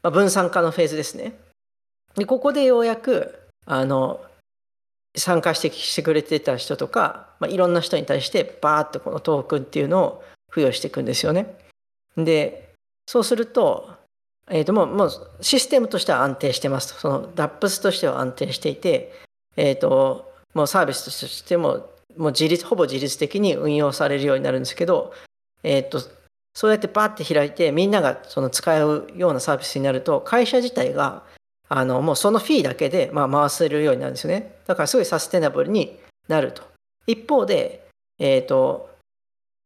[0.01, 1.33] まあ、分散化のフェーズですね。
[2.15, 4.21] で、ここでようやく、あの、
[5.15, 11.55] 参加してしてくれてた人とか、まあ、いろんな人に対してバーッとこのトークンっていうのを付与していくんですよね。
[12.17, 12.62] で、
[13.05, 13.89] そうすると、
[14.49, 15.11] えー、ともうもう
[15.41, 16.99] システムとしては安定してますと。
[16.99, 19.13] その DAPS としては安定していて、
[19.55, 25.13] えー、ともうサービスとしてももう自立ほぼ自律的に運用されるようになるんですけど、
[25.63, 26.01] えー、と
[26.53, 31.23] そうやってバーって開いてみんながその使うようなサービスになると会社自体が
[31.69, 36.61] あのもうそのフィーだけでまあ回せるようになるんですよねだからすごいサステナブルになると
[37.07, 37.87] 一方で、
[38.19, 38.89] えー、と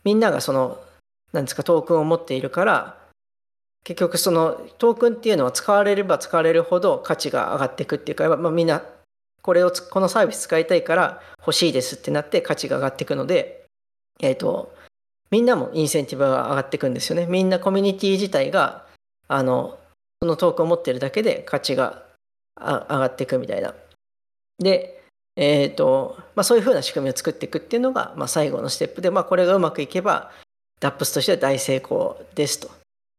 [0.06, 0.80] みんながその
[1.34, 2.98] なんですかトークンを持っているから
[3.88, 8.84] 結局そのトークンっていうのは使われれば使われるほど価値が上がっていくっていうか、まあ、みんな
[9.42, 13.66] これをこのサービス使いたいから欲しいですってなって価値が上がっていくので、
[14.20, 14.76] えっ、ー、と
[15.32, 17.28] みんなもインセンティブが上がっていくんですよね。
[17.28, 18.86] みんなコミュニティ自体が
[19.30, 19.80] あの
[20.22, 22.04] そのトークンを持ってるだけで価値が
[22.60, 23.74] 上がっていくみたいな。
[24.60, 25.02] で、
[25.38, 30.30] えっ、ー、とまあ、そういうふうな仕組みを作っていくっていうのが、まあ、最後のステップで、まあ、これがうまくいけば
[30.82, 32.70] DAPS としては大成功ですと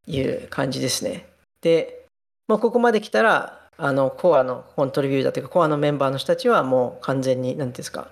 [0.09, 1.27] いう感じですね。
[1.61, 2.07] で、
[2.47, 8.09] まあ、ここまで来たらあのコアのコントリビューターというかコアのメンバーの人たちはもう完全に何ていうんですか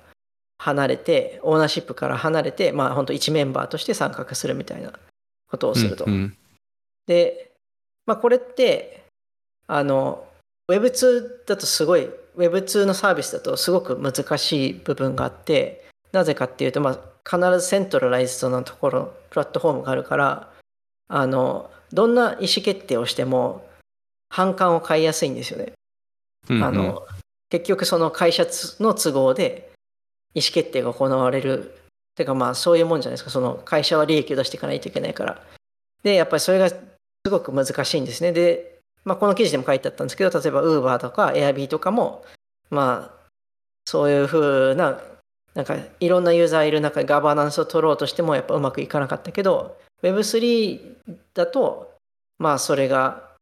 [0.58, 4.92] 離れてオーナーシップから離れてまあ本当一メンバーとして参画するみたいな
[5.50, 6.04] ことをすると。
[6.04, 6.36] うんうん
[7.06, 7.52] で、
[8.04, 9.04] まあ、これって
[9.66, 10.26] あの
[10.70, 20.50] Web2 だとすごい Web2 のサービスだとすごく難しい部分があってなぜかっていうと、まあ、必ずセントラライズドなところプラットフォームがあるから
[21.08, 23.66] あのどんな意思決定をしても
[24.28, 25.72] 反感を買いやすいんですよね。
[26.48, 26.64] うんうん。
[26.64, 27.06] あの
[27.50, 28.46] 結局その会社
[28.80, 29.70] の都合で
[30.34, 31.78] 意思決定が行われる。
[32.16, 33.30] てかまあそういうもんじゃないですか。
[33.30, 35.42] その会社は利益を出していかないといけないから。
[36.02, 36.76] でやっぱりそれがす
[37.28, 38.32] ごく難しいんですね。
[38.32, 42.24] で、まあ、この記事でも書いてあったんですけど例えば Uber とか Airb とかも
[42.70, 43.26] まあ
[43.84, 44.38] そういうふ
[44.70, 45.00] うな
[45.54, 49.78] なんかいろんなユーザーいる中でガバナンスを取ろうとしてもやっぱうまくいかなかったけど
[50.12, 50.96] Web3
[51.34, 51.96] だと、
[52.38, 53.34] まあそれが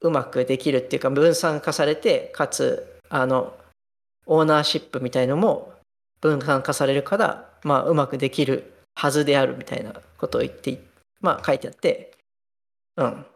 [0.00, 3.56] うまくできるっていうか分散化されて、かつ、あの、
[4.26, 5.72] オーナーシップみたいのも
[6.20, 10.80] 分散化されるから、まあうまくできるはずであるみたいなことを言って、
[11.20, 12.12] まあ書いてあって、
[12.96, 13.26] うん。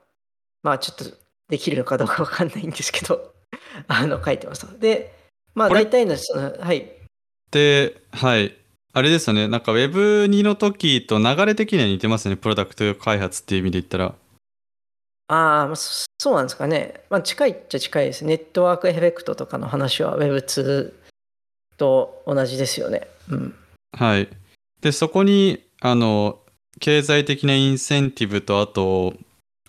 [0.62, 1.04] まあちょっと
[1.48, 3.34] できるのかどうかわかんないんですけど、
[3.88, 4.78] あの書いてます。
[4.78, 5.14] で、
[5.54, 6.90] まあ大体のその、はい。
[7.50, 8.56] で、はい。
[8.94, 9.48] あれですよね。
[9.48, 12.36] なんか Web2 の時と流れ的には似てますね。
[12.36, 14.14] プロダクト開発っていう意味で言ったら。
[15.28, 17.00] ああ、まあ、そそうなんですかね。
[17.08, 18.24] まあ近いっちゃ近いです。
[18.24, 20.92] ネットワークエフェクトとかの話は Web2
[21.78, 23.08] と同じですよね。
[23.30, 23.54] うん。
[23.92, 24.28] はい。
[24.82, 26.38] で、そこに、あの、
[26.80, 29.14] 経済的なインセンティブと、あと、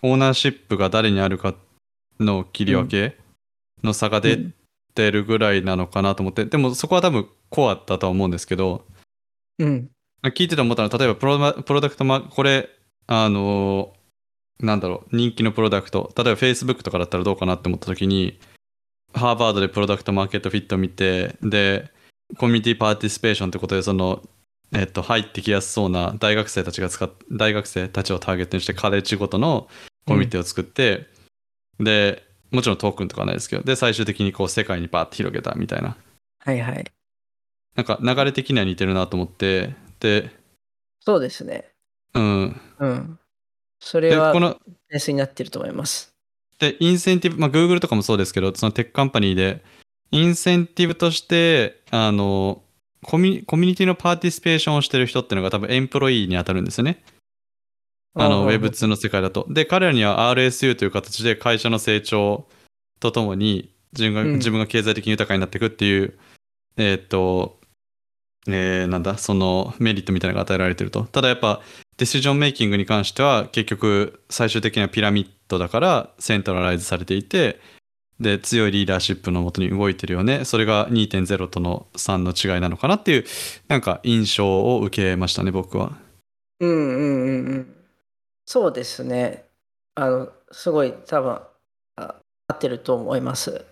[0.02, 1.54] オーナーシップが誰にあるか
[2.20, 3.16] の切り分け
[3.82, 4.38] の差が出
[4.94, 8.84] てるぐらいなのかなと思って、でもそこは多分コアだとは思うんですけど、
[9.58, 9.90] うん。
[10.24, 12.70] 聞いてて思ったのは、例えばプロマプロダクトマ、これ、
[13.06, 13.92] あの
[14.60, 18.38] なんだろう、人気のプロダクト、例えば Facebook とかだったらどうかなって思った時に、
[19.12, 21.90] ハーバードでプロダクトマーケットフィット見て、で、
[22.38, 24.22] コミュニティパーティシペーションってことで、その、
[24.72, 29.68] えっと、入ってきやすそうな大学生たちが使っ、大学生たちをターゲットにして、カレッジごとの
[30.06, 31.06] コミュニティを作って、
[31.78, 35.96] で、もちろんトークンとかはないですけど、で、最終的にこう世界にバーって広げたみたいな。
[36.44, 36.93] はいはい。
[37.74, 40.30] なんか流れ的には似てるなと思って、で、
[41.00, 41.70] そうですね。
[42.14, 42.60] うん。
[42.78, 43.18] うん。
[43.80, 44.58] それで、はこの、
[44.88, 46.14] ベースになってると思います。
[46.58, 49.62] で、インセンティブ、まあ、Google とかもそうですけど、その tech company で、
[50.10, 52.62] インセンティブとして、あの、
[53.02, 57.04] コミコミュニティの participation をしてる人っていうのが多分 employee に当たるんですよね。
[58.14, 59.46] あの、うんうんうん Web2 の世界だと。
[59.50, 62.46] で、彼らには RSU という形で会社の成長
[63.00, 66.18] とともに自分が、うん自分が経済的に豊かになっていくっていう、
[66.76, 67.58] えーっと、
[68.48, 71.04] えーなんだ、そのメリットみたいなのが与えられてると。
[71.04, 71.60] ただやっぱ、
[71.96, 77.60] ディシジョンメイキングに関しては結局最終的にはピラミッドだからセントラライズされていて
[78.18, 83.24] で強いリーダーシップのもとに動いてるよねそれが2.0との3の違いなのかなっていう
[83.68, 85.96] なんか印象を受けましたね僕は
[86.60, 87.76] うんうんうんうん。
[88.46, 89.44] そうですね。
[89.94, 91.40] あの、すごい多分、
[91.96, 92.14] あ
[92.48, 93.64] 合ってると思います。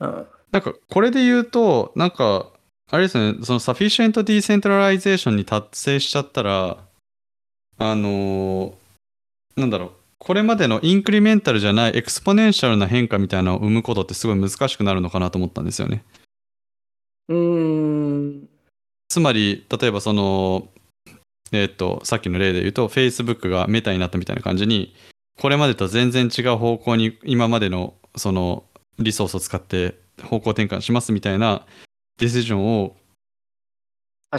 [0.00, 0.26] うん。
[0.50, 2.51] なんかこれで言うとなんか
[2.92, 6.76] あれですねその sufficient decentralization に達成しちゃったら
[7.78, 8.72] あのー
[9.56, 16.04] なんだろうこれまでの incremental じゃない exponential な変化みたいなのを生むことってすごい難しくなるのかなと思ったんですよね
[17.28, 18.48] うーん。
[19.08, 20.68] つまり例えばその
[21.50, 24.94] えっ、とさっきの例で言うと Facebook が Meta になったみたいな感じに
[25.40, 28.64] これまでと全然違う方向に今までのその
[28.98, 31.64] リソースを使って方向転換しますみたいな
[32.18, 32.96] ディシジョンを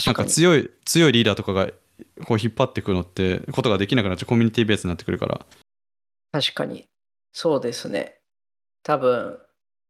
[0.05, 0.25] なんか。
[0.25, 1.67] 強い強いリーダーとかが
[2.25, 5.45] こう引っ張っていくのってことができなくなっちゃうコミュニティベースになってくるから
[6.31, 6.87] 確かに。
[7.31, 8.19] そうですね。
[8.83, 9.37] 多分、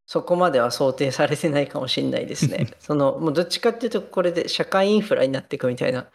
[0.06, 2.68] そこまでは想定されてないかもしれないですね。
[2.80, 6.08] その、もうどっちかっていうと、これで社会インフラになっていくみたいな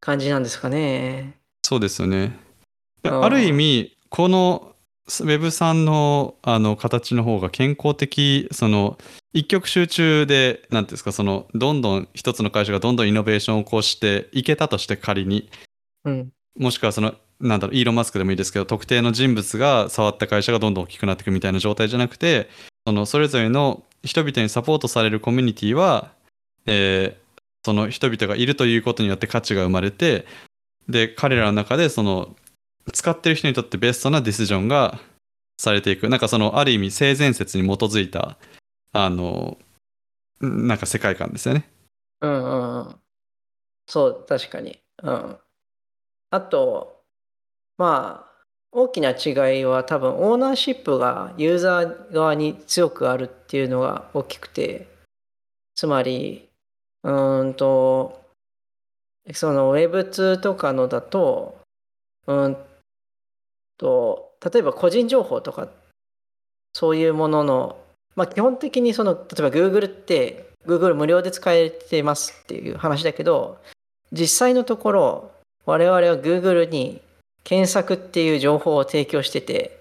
[0.00, 1.38] 感じなんですかね。
[1.68, 2.34] そうですよね
[3.02, 4.74] ある意味この
[5.08, 8.98] Web3 のあの形の方が健康的その
[9.32, 15.50] 一極集中で何ていうんですかそのどんどん一つの会社がどんどんイノベーションを起こしていけたとして仮に
[16.04, 16.32] うん。
[16.58, 22.48] もしくはそのなんだろうイーロン・マスクでもいいですけど特定の人物が触った会社がどんどん大きくなっていくみたいな状態じゃなくて
[22.86, 26.12] そのそれぞれの人々にサポートされるコミュニティは、
[26.66, 27.28] えー
[27.64, 30.24] その人々がいるということによって価値が生まれて
[30.88, 32.34] で彼らの中でその
[32.92, 34.98] 使ってる人にとってベストなディシジョンが
[35.58, 38.38] されていくなんかそのある意味性善説に基づいた
[38.92, 39.58] あの
[40.40, 41.68] なんか世界観ですよね。
[42.20, 42.96] うんうんうん。
[43.86, 44.80] そう、確かに。
[45.02, 45.38] うん。
[46.30, 47.02] あと、
[47.76, 54.88] まあ、大きな違いは多分オーナーシップがユーザー側に強くあるっていうのが大きくて、
[55.74, 56.48] つまり、
[57.02, 58.22] うんと、
[59.32, 61.58] その Web2 とかのだと、
[62.26, 62.56] うん
[63.78, 65.68] と、例えば個人情報とか、
[66.74, 67.76] そういうものの、
[68.14, 73.58] まあ基本的にその、例えば Google って、Google 無料で使えてますっていう話だけど、
[74.12, 75.30] 実際のところ、
[75.64, 77.00] 我々は Google に
[77.44, 79.78] 検索っていう情報を提供してて、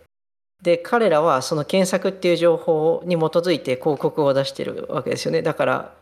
[0.63, 5.41] で、彼らはその検索っていう情報に基づいて広告を出してるわけですよね。
[5.41, 5.93] だから、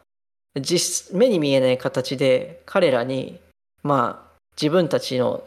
[0.60, 3.40] 実目に見えない形で彼らに、
[3.84, 5.44] まあ、自分たちの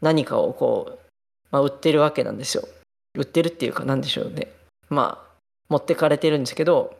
[0.00, 1.07] 何かをこう、
[1.50, 2.68] まあ、売ってるわけなんですよ。
[3.14, 4.48] 売ってるっていうか何でしょうね。
[4.88, 5.28] まあ、
[5.68, 6.96] 持ってかれてるんですけど、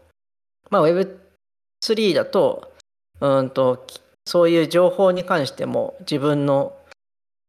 [0.70, 2.72] まあ、Web3 だと、
[3.20, 3.86] うんと、
[4.26, 6.76] そういう情報に関しても自分の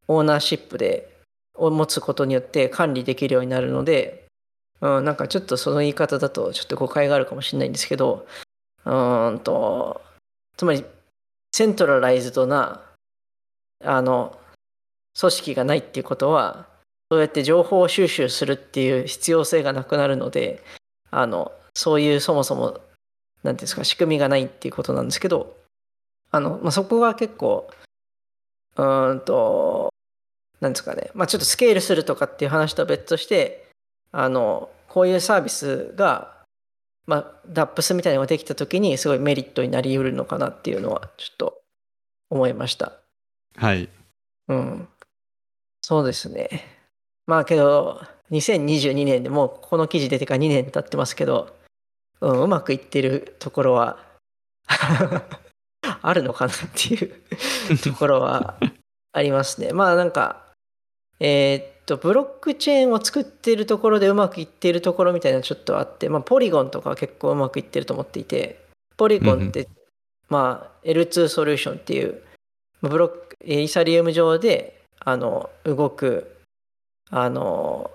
[0.08, 1.10] オーナーシップで
[1.60, 4.26] を持つことによって管理できるようになるので、
[4.82, 8.26] うん、なんかちょっとその言い方だとちょっと誤解があるかもしれないんですけど
[8.86, 8.89] う
[9.32, 10.02] んと
[10.56, 10.86] つまり
[11.52, 12.82] セントラライズドな
[13.84, 14.39] あの
[15.20, 16.68] 組織がないっていうことは
[17.12, 20.64] そうやって情報収集するっていう必要性がなくなるので
[21.10, 22.80] あのそういうそもそも
[23.43, 25.57] 何ていうんですか仕組みがないっていうことなんですけど
[26.32, 27.70] あの、まあ、そこが結構
[28.76, 29.91] うーんと
[30.62, 33.68] なんですかねまあちょっとスケールするとかっていう話とは別として
[34.12, 36.36] あのこういうサービスが
[37.07, 41.62] まあ DAPS みたいなのができた時にすごいメリットになりうるのかなっていうのはちょっと
[42.30, 42.93] 思いました。
[43.55, 43.89] はい。
[44.47, 44.88] うん。
[45.82, 46.78] そうですね
[47.30, 48.01] まあけど
[48.32, 51.55] 2022年でもうこの記事出てから2年経ってますけど、
[52.21, 53.99] うん、うまくいってるところは
[56.01, 57.13] あるのかなっていう
[57.84, 58.57] ところは
[59.11, 59.73] ありますね。
[59.73, 60.43] まあなんか、
[61.19, 68.59] えーっと、ブロックチェーンを作っているところでうまくいっているところみたいなのちょっとあって、まあポリゴンとかは結構うまくいってると思っていて、
[68.97, 69.69] ポリゴンって、
[70.30, 72.23] まあ L2 ソリューションっていう、
[72.82, 76.38] ブロック、イーサリウム上で、あの、動く、
[77.12, 77.91] あの、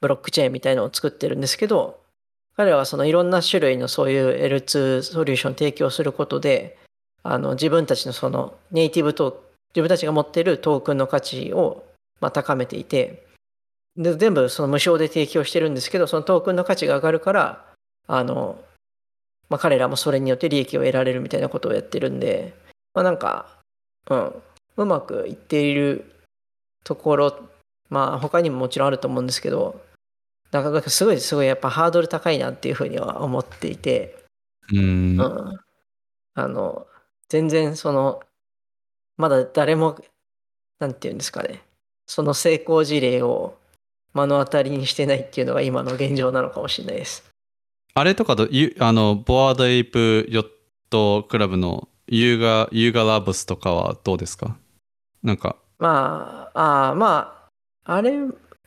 [0.00, 2.00] ブロックチェーンみたいのを作ってるんですけど、
[2.56, 6.78] 彼らはそのいろんな種類のそういう L2 ソリューションを提供することで、
[7.24, 9.44] あの自分たちのそのネイティブトーク
[9.74, 11.84] 自分たちが持っているトークンの価値を
[12.20, 13.26] ま高めていて
[13.96, 17.64] で全部その無償で提供してるんですけどそのトークンの価値が上がるから
[18.06, 18.60] あの、
[19.48, 22.54] まあ、彼らもそれによって利益を得られるみたいなことをやってるんで、
[22.94, 23.46] まあ、なんか、
[24.10, 24.32] うん、
[24.76, 26.04] うまくいっている
[26.84, 27.40] ところ
[27.94, 29.80] まあ他にももちろんあると思うんですけど
[30.50, 34.16] なかなかすごいすごいやっぱハードル高いなっていうふうには思っていて。
[34.72, 35.20] うん。
[35.20, 35.60] うん、
[36.34, 36.86] あの
[37.28, 38.22] 全然その
[39.16, 39.98] まだ誰も
[40.78, 41.62] なんて言うんですかね
[42.06, 43.56] その成功事例を
[44.14, 47.24] 目の当たりにしてないっていうのが今の現状なのかもしれないです。
[47.94, 54.56] あれとかと、ゆあの、 Bored Ape Yacht Club の Yuga、Yuga Labs とかはどうですか？
[55.22, 57.43] なんか、まああまあ
[57.84, 58.18] あれ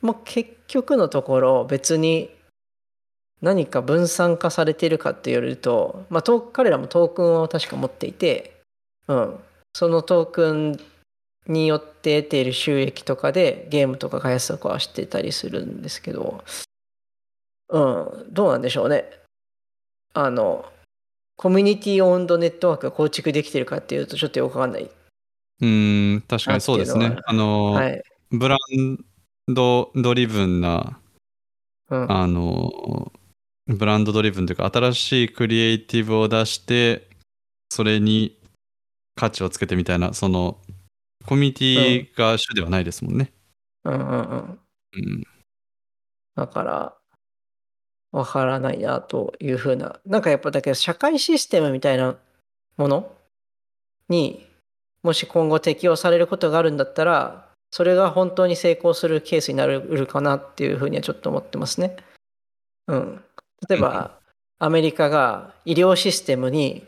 [0.01, 2.29] も結局のところ別に
[3.41, 8.61] 何か分散化されているかって言われると、まあ、彼らもトークンを確か持っていて、
[9.07, 9.39] うん、
[9.73, 10.79] そのトークン
[11.47, 16.43] によって得ている収益とかでゲームとか開発とかはしてたりするんですけど、
[17.69, 19.05] うん、どうなんでしょうね。
[20.13, 20.65] あの、
[21.35, 24.83] コミュニティオウンドネットワークが構築できてるかっていうとちょっとよくわかんない。
[24.83, 26.97] うーん、確かにそうです。
[26.97, 28.03] ねあの、はい。
[28.31, 29.05] ブラン
[29.47, 30.99] ドドリブンな、
[31.89, 33.11] うん、あの、
[33.67, 37.09] ブランドドリブンというか、新しいクリエイティブを出して、
[37.69, 38.37] それに
[39.15, 40.59] 価値をつけてみたいな、その、
[41.25, 43.33] コミュニティが主ではないですもんね。
[43.83, 44.59] うんうんうん。
[44.93, 45.23] うん。
[46.35, 46.97] だから、
[48.11, 49.99] わからないなというふうな。
[50.05, 52.17] なんかやっぱだけど社会システムみたいな
[52.77, 53.11] もの
[54.09, 54.47] に
[55.03, 61.97] もし今後適用されることがあるんだったら、それが本当に成功するケースになるかなっていうふうにはちょっと思ってますね。
[62.87, 63.23] うん。
[63.69, 64.19] 例えば、
[64.59, 66.85] アメリカが医療システムに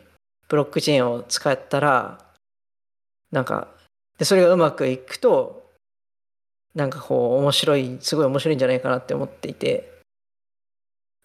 [0.48, 2.18] ブロックチェーンを使ったら、
[3.30, 3.68] なんか、
[4.18, 5.70] でそれがうまくいくと、
[6.74, 9.90] なんかこう面白いすごい面白いんじゃないかなって思っていて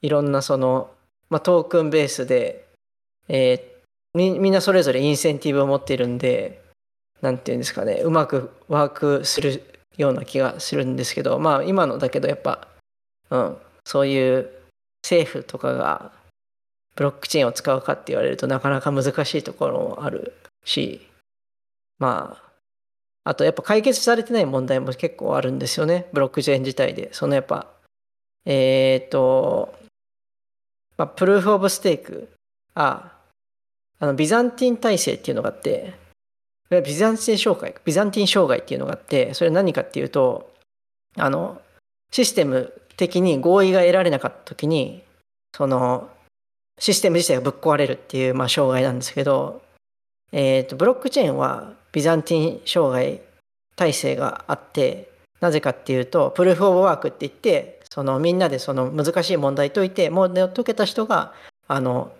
[0.01, 0.91] いろんなその、
[1.29, 2.67] まあ、トークンベースで、
[3.27, 3.75] えー
[4.15, 6.61] みみんなそれぞれインセンティブを持っているんで
[7.25, 9.63] なんていうんですかねうまくワークする
[9.97, 12.67] ような気がするんですけどまあ今のだけどやっぱ、
[13.31, 14.51] うん、そういう
[15.03, 16.11] 政府とかが
[16.95, 21.07] ブロックチェーンを使うかって言われるとなかなか難しいところもあるし
[21.97, 22.45] まあ
[23.25, 27.11] あとやっぱ解決されてない問題も結構あるんですよね、ブロックチェーン自体で。
[27.11, 27.67] そのやっぱ、
[28.45, 29.73] えっ、と、
[30.95, 32.29] まあ、プルーフ・オブ・ステーク、
[32.75, 33.17] あ、
[33.99, 35.95] あのビザンティン体制っていうのがあって、
[36.71, 40.51] れはビザンティン障害、ビザンティン障害っていうのがあって、それは何かっていうと、
[41.17, 41.61] あの、
[42.11, 45.03] システム的に合意が得られなかった時に、
[45.55, 46.09] その、
[46.79, 49.61] システム自体がぶっ壊れるっていう、まあ、障害なんですけど、
[50.31, 53.21] えっ、と、ブロックチェーンはビザンティン障害
[53.75, 55.09] 体制があって、
[55.39, 61.33] なぜかっていうと、プルーフ・オブ・ワークって言って、そのみんなでその難しい問題解いて、もう解けた人が、
[61.67, 62.11] あの、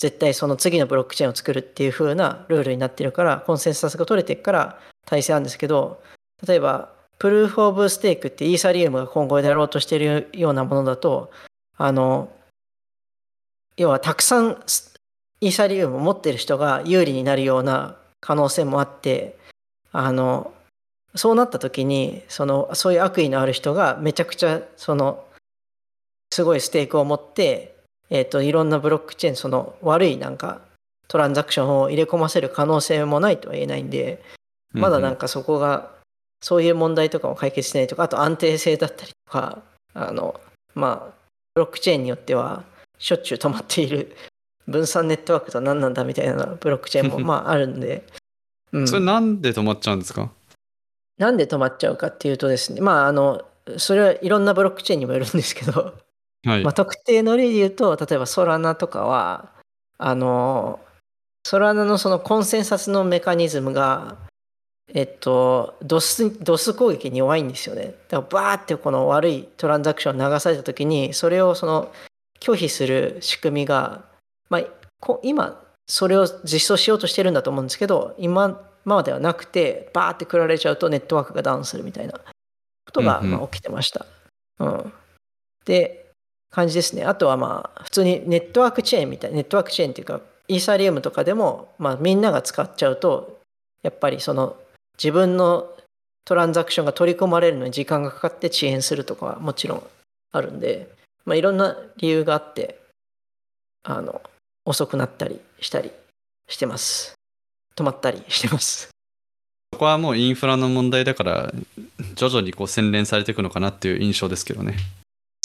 [0.00, 6.02] 絶対その次のブロックチェーンを作るっていう風なルールになってるから、コンセンサスが取れてるから体制なんですけど、
[6.46, 11.30] 例えば、プルーフ・オブ・ステークってイーサリウムが今後やろうとしてるようなものだと、
[11.76, 12.32] あの、
[13.76, 14.62] 要はたくさん
[15.42, 19.38] イーサリウムを持ってる人が有利になるような可能性もあって、
[19.92, 20.54] あの、
[21.14, 25.24] そうなった時にそのそういう悪意のある人がめちゃくちゃその
[26.32, 27.74] すごいステークを持って、
[28.10, 30.60] えー、といろんなブロックチェーンその悪いなんか
[31.08, 34.22] トランザクションを入れ込ませる可能性もないとは言えないんで
[34.72, 35.90] まだなんかそこが
[36.42, 39.62] そういう問題とかも解決してないとかあと安定性だったりとか
[39.94, 40.40] あの
[40.74, 41.12] まあ
[41.54, 42.64] ブロックチェーンによっては
[42.98, 44.14] しょっちゅう止まっている
[44.68, 48.04] 分散ネットワークとは何なんだみたいなブロックチェーンも まああるんで、
[48.72, 50.30] うん、それなんで止まっちゃうんですか？
[51.18, 53.44] なんで止まっちゃうかっていうとですねまああの
[53.76, 55.94] それはいろんなブロックチェーンにもよるんですけど、
[56.44, 59.50] はいまあ、特定の例で言うと例えばソラナとかは
[59.98, 60.80] あの
[61.44, 64.16] ソラナのそのコンセンサスのメカニズムが
[64.92, 67.94] えっと、ドス、ドス攻撃に弱いんですよね。
[68.08, 71.92] だからバーってこの悪いトランザクション流された時に、それをその
[72.40, 74.04] 拒否する仕組みが、
[74.48, 74.62] まあ、
[75.00, 82.20] こ今、それを実装しようとしてるんだと思うんですけど、今まではなくて、バーって食られちゃうとネットワークがダウンするみたいなこ
[82.92, 84.06] とがまあ起きてました。
[84.58, 84.92] うん。
[85.64, 86.09] で、
[86.50, 87.04] 感じですね。
[87.04, 93.38] あとはまあ、普通にネットワークチェーンみたいな、ネットワークチェーンっていうか、イーサリアムとかでも、まあ、みんなが使っちゃうと、
[93.82, 94.56] やっぱりその
[94.98, 95.70] 自分の
[96.24, 99.82] トランザクションが取り込まれるのに時間がかかって遅延するとかはもちろん
[100.32, 100.88] あるんで、
[101.24, 102.78] まあ、いろんな理由があって
[103.82, 104.20] あの
[104.64, 105.90] 遅くなったりしたり
[106.48, 107.14] してます。
[107.74, 108.90] 止まったりしてます。
[109.72, 111.52] そこはもうインフラの問題だから
[112.14, 114.74] 徐々にこう洗練されていくのかなっていう印象ですけどね。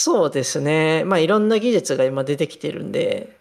[0.05, 1.03] そうですね。
[1.03, 3.35] まあいろんな技術が今出てきてるんで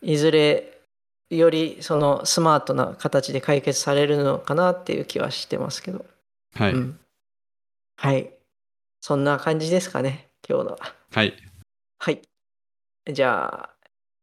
[0.00, 0.80] いずれ
[1.28, 6.06] よりそのスマートな形で解決されるのかなっていう気はしてますけど。
[6.54, 6.98] はい、うん、
[7.98, 8.30] はい。
[9.02, 10.94] そんな感じですかね今日のは。
[11.12, 11.34] はい。
[11.98, 12.22] はい。
[13.12, 13.70] じゃあ、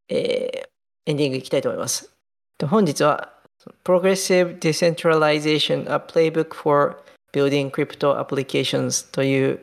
[0.09, 0.73] えー
[1.05, 2.09] エンディングいきたいと思います。
[2.57, 3.33] と本日は
[3.83, 6.97] Progressive Decentralization A Playbook for
[7.33, 9.59] Building Crypto Applications という、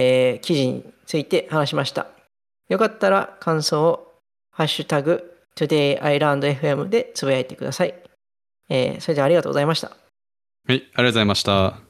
[0.00, 2.06] えー記事について話しました。
[2.68, 4.14] よかったら感想を
[4.52, 7.94] ハッシュタグ TodayILandFM でつぶやいてください。
[8.68, 9.88] えーそれではありがとうございました。
[9.88, 9.96] はい、
[10.68, 11.87] ありがとうございました。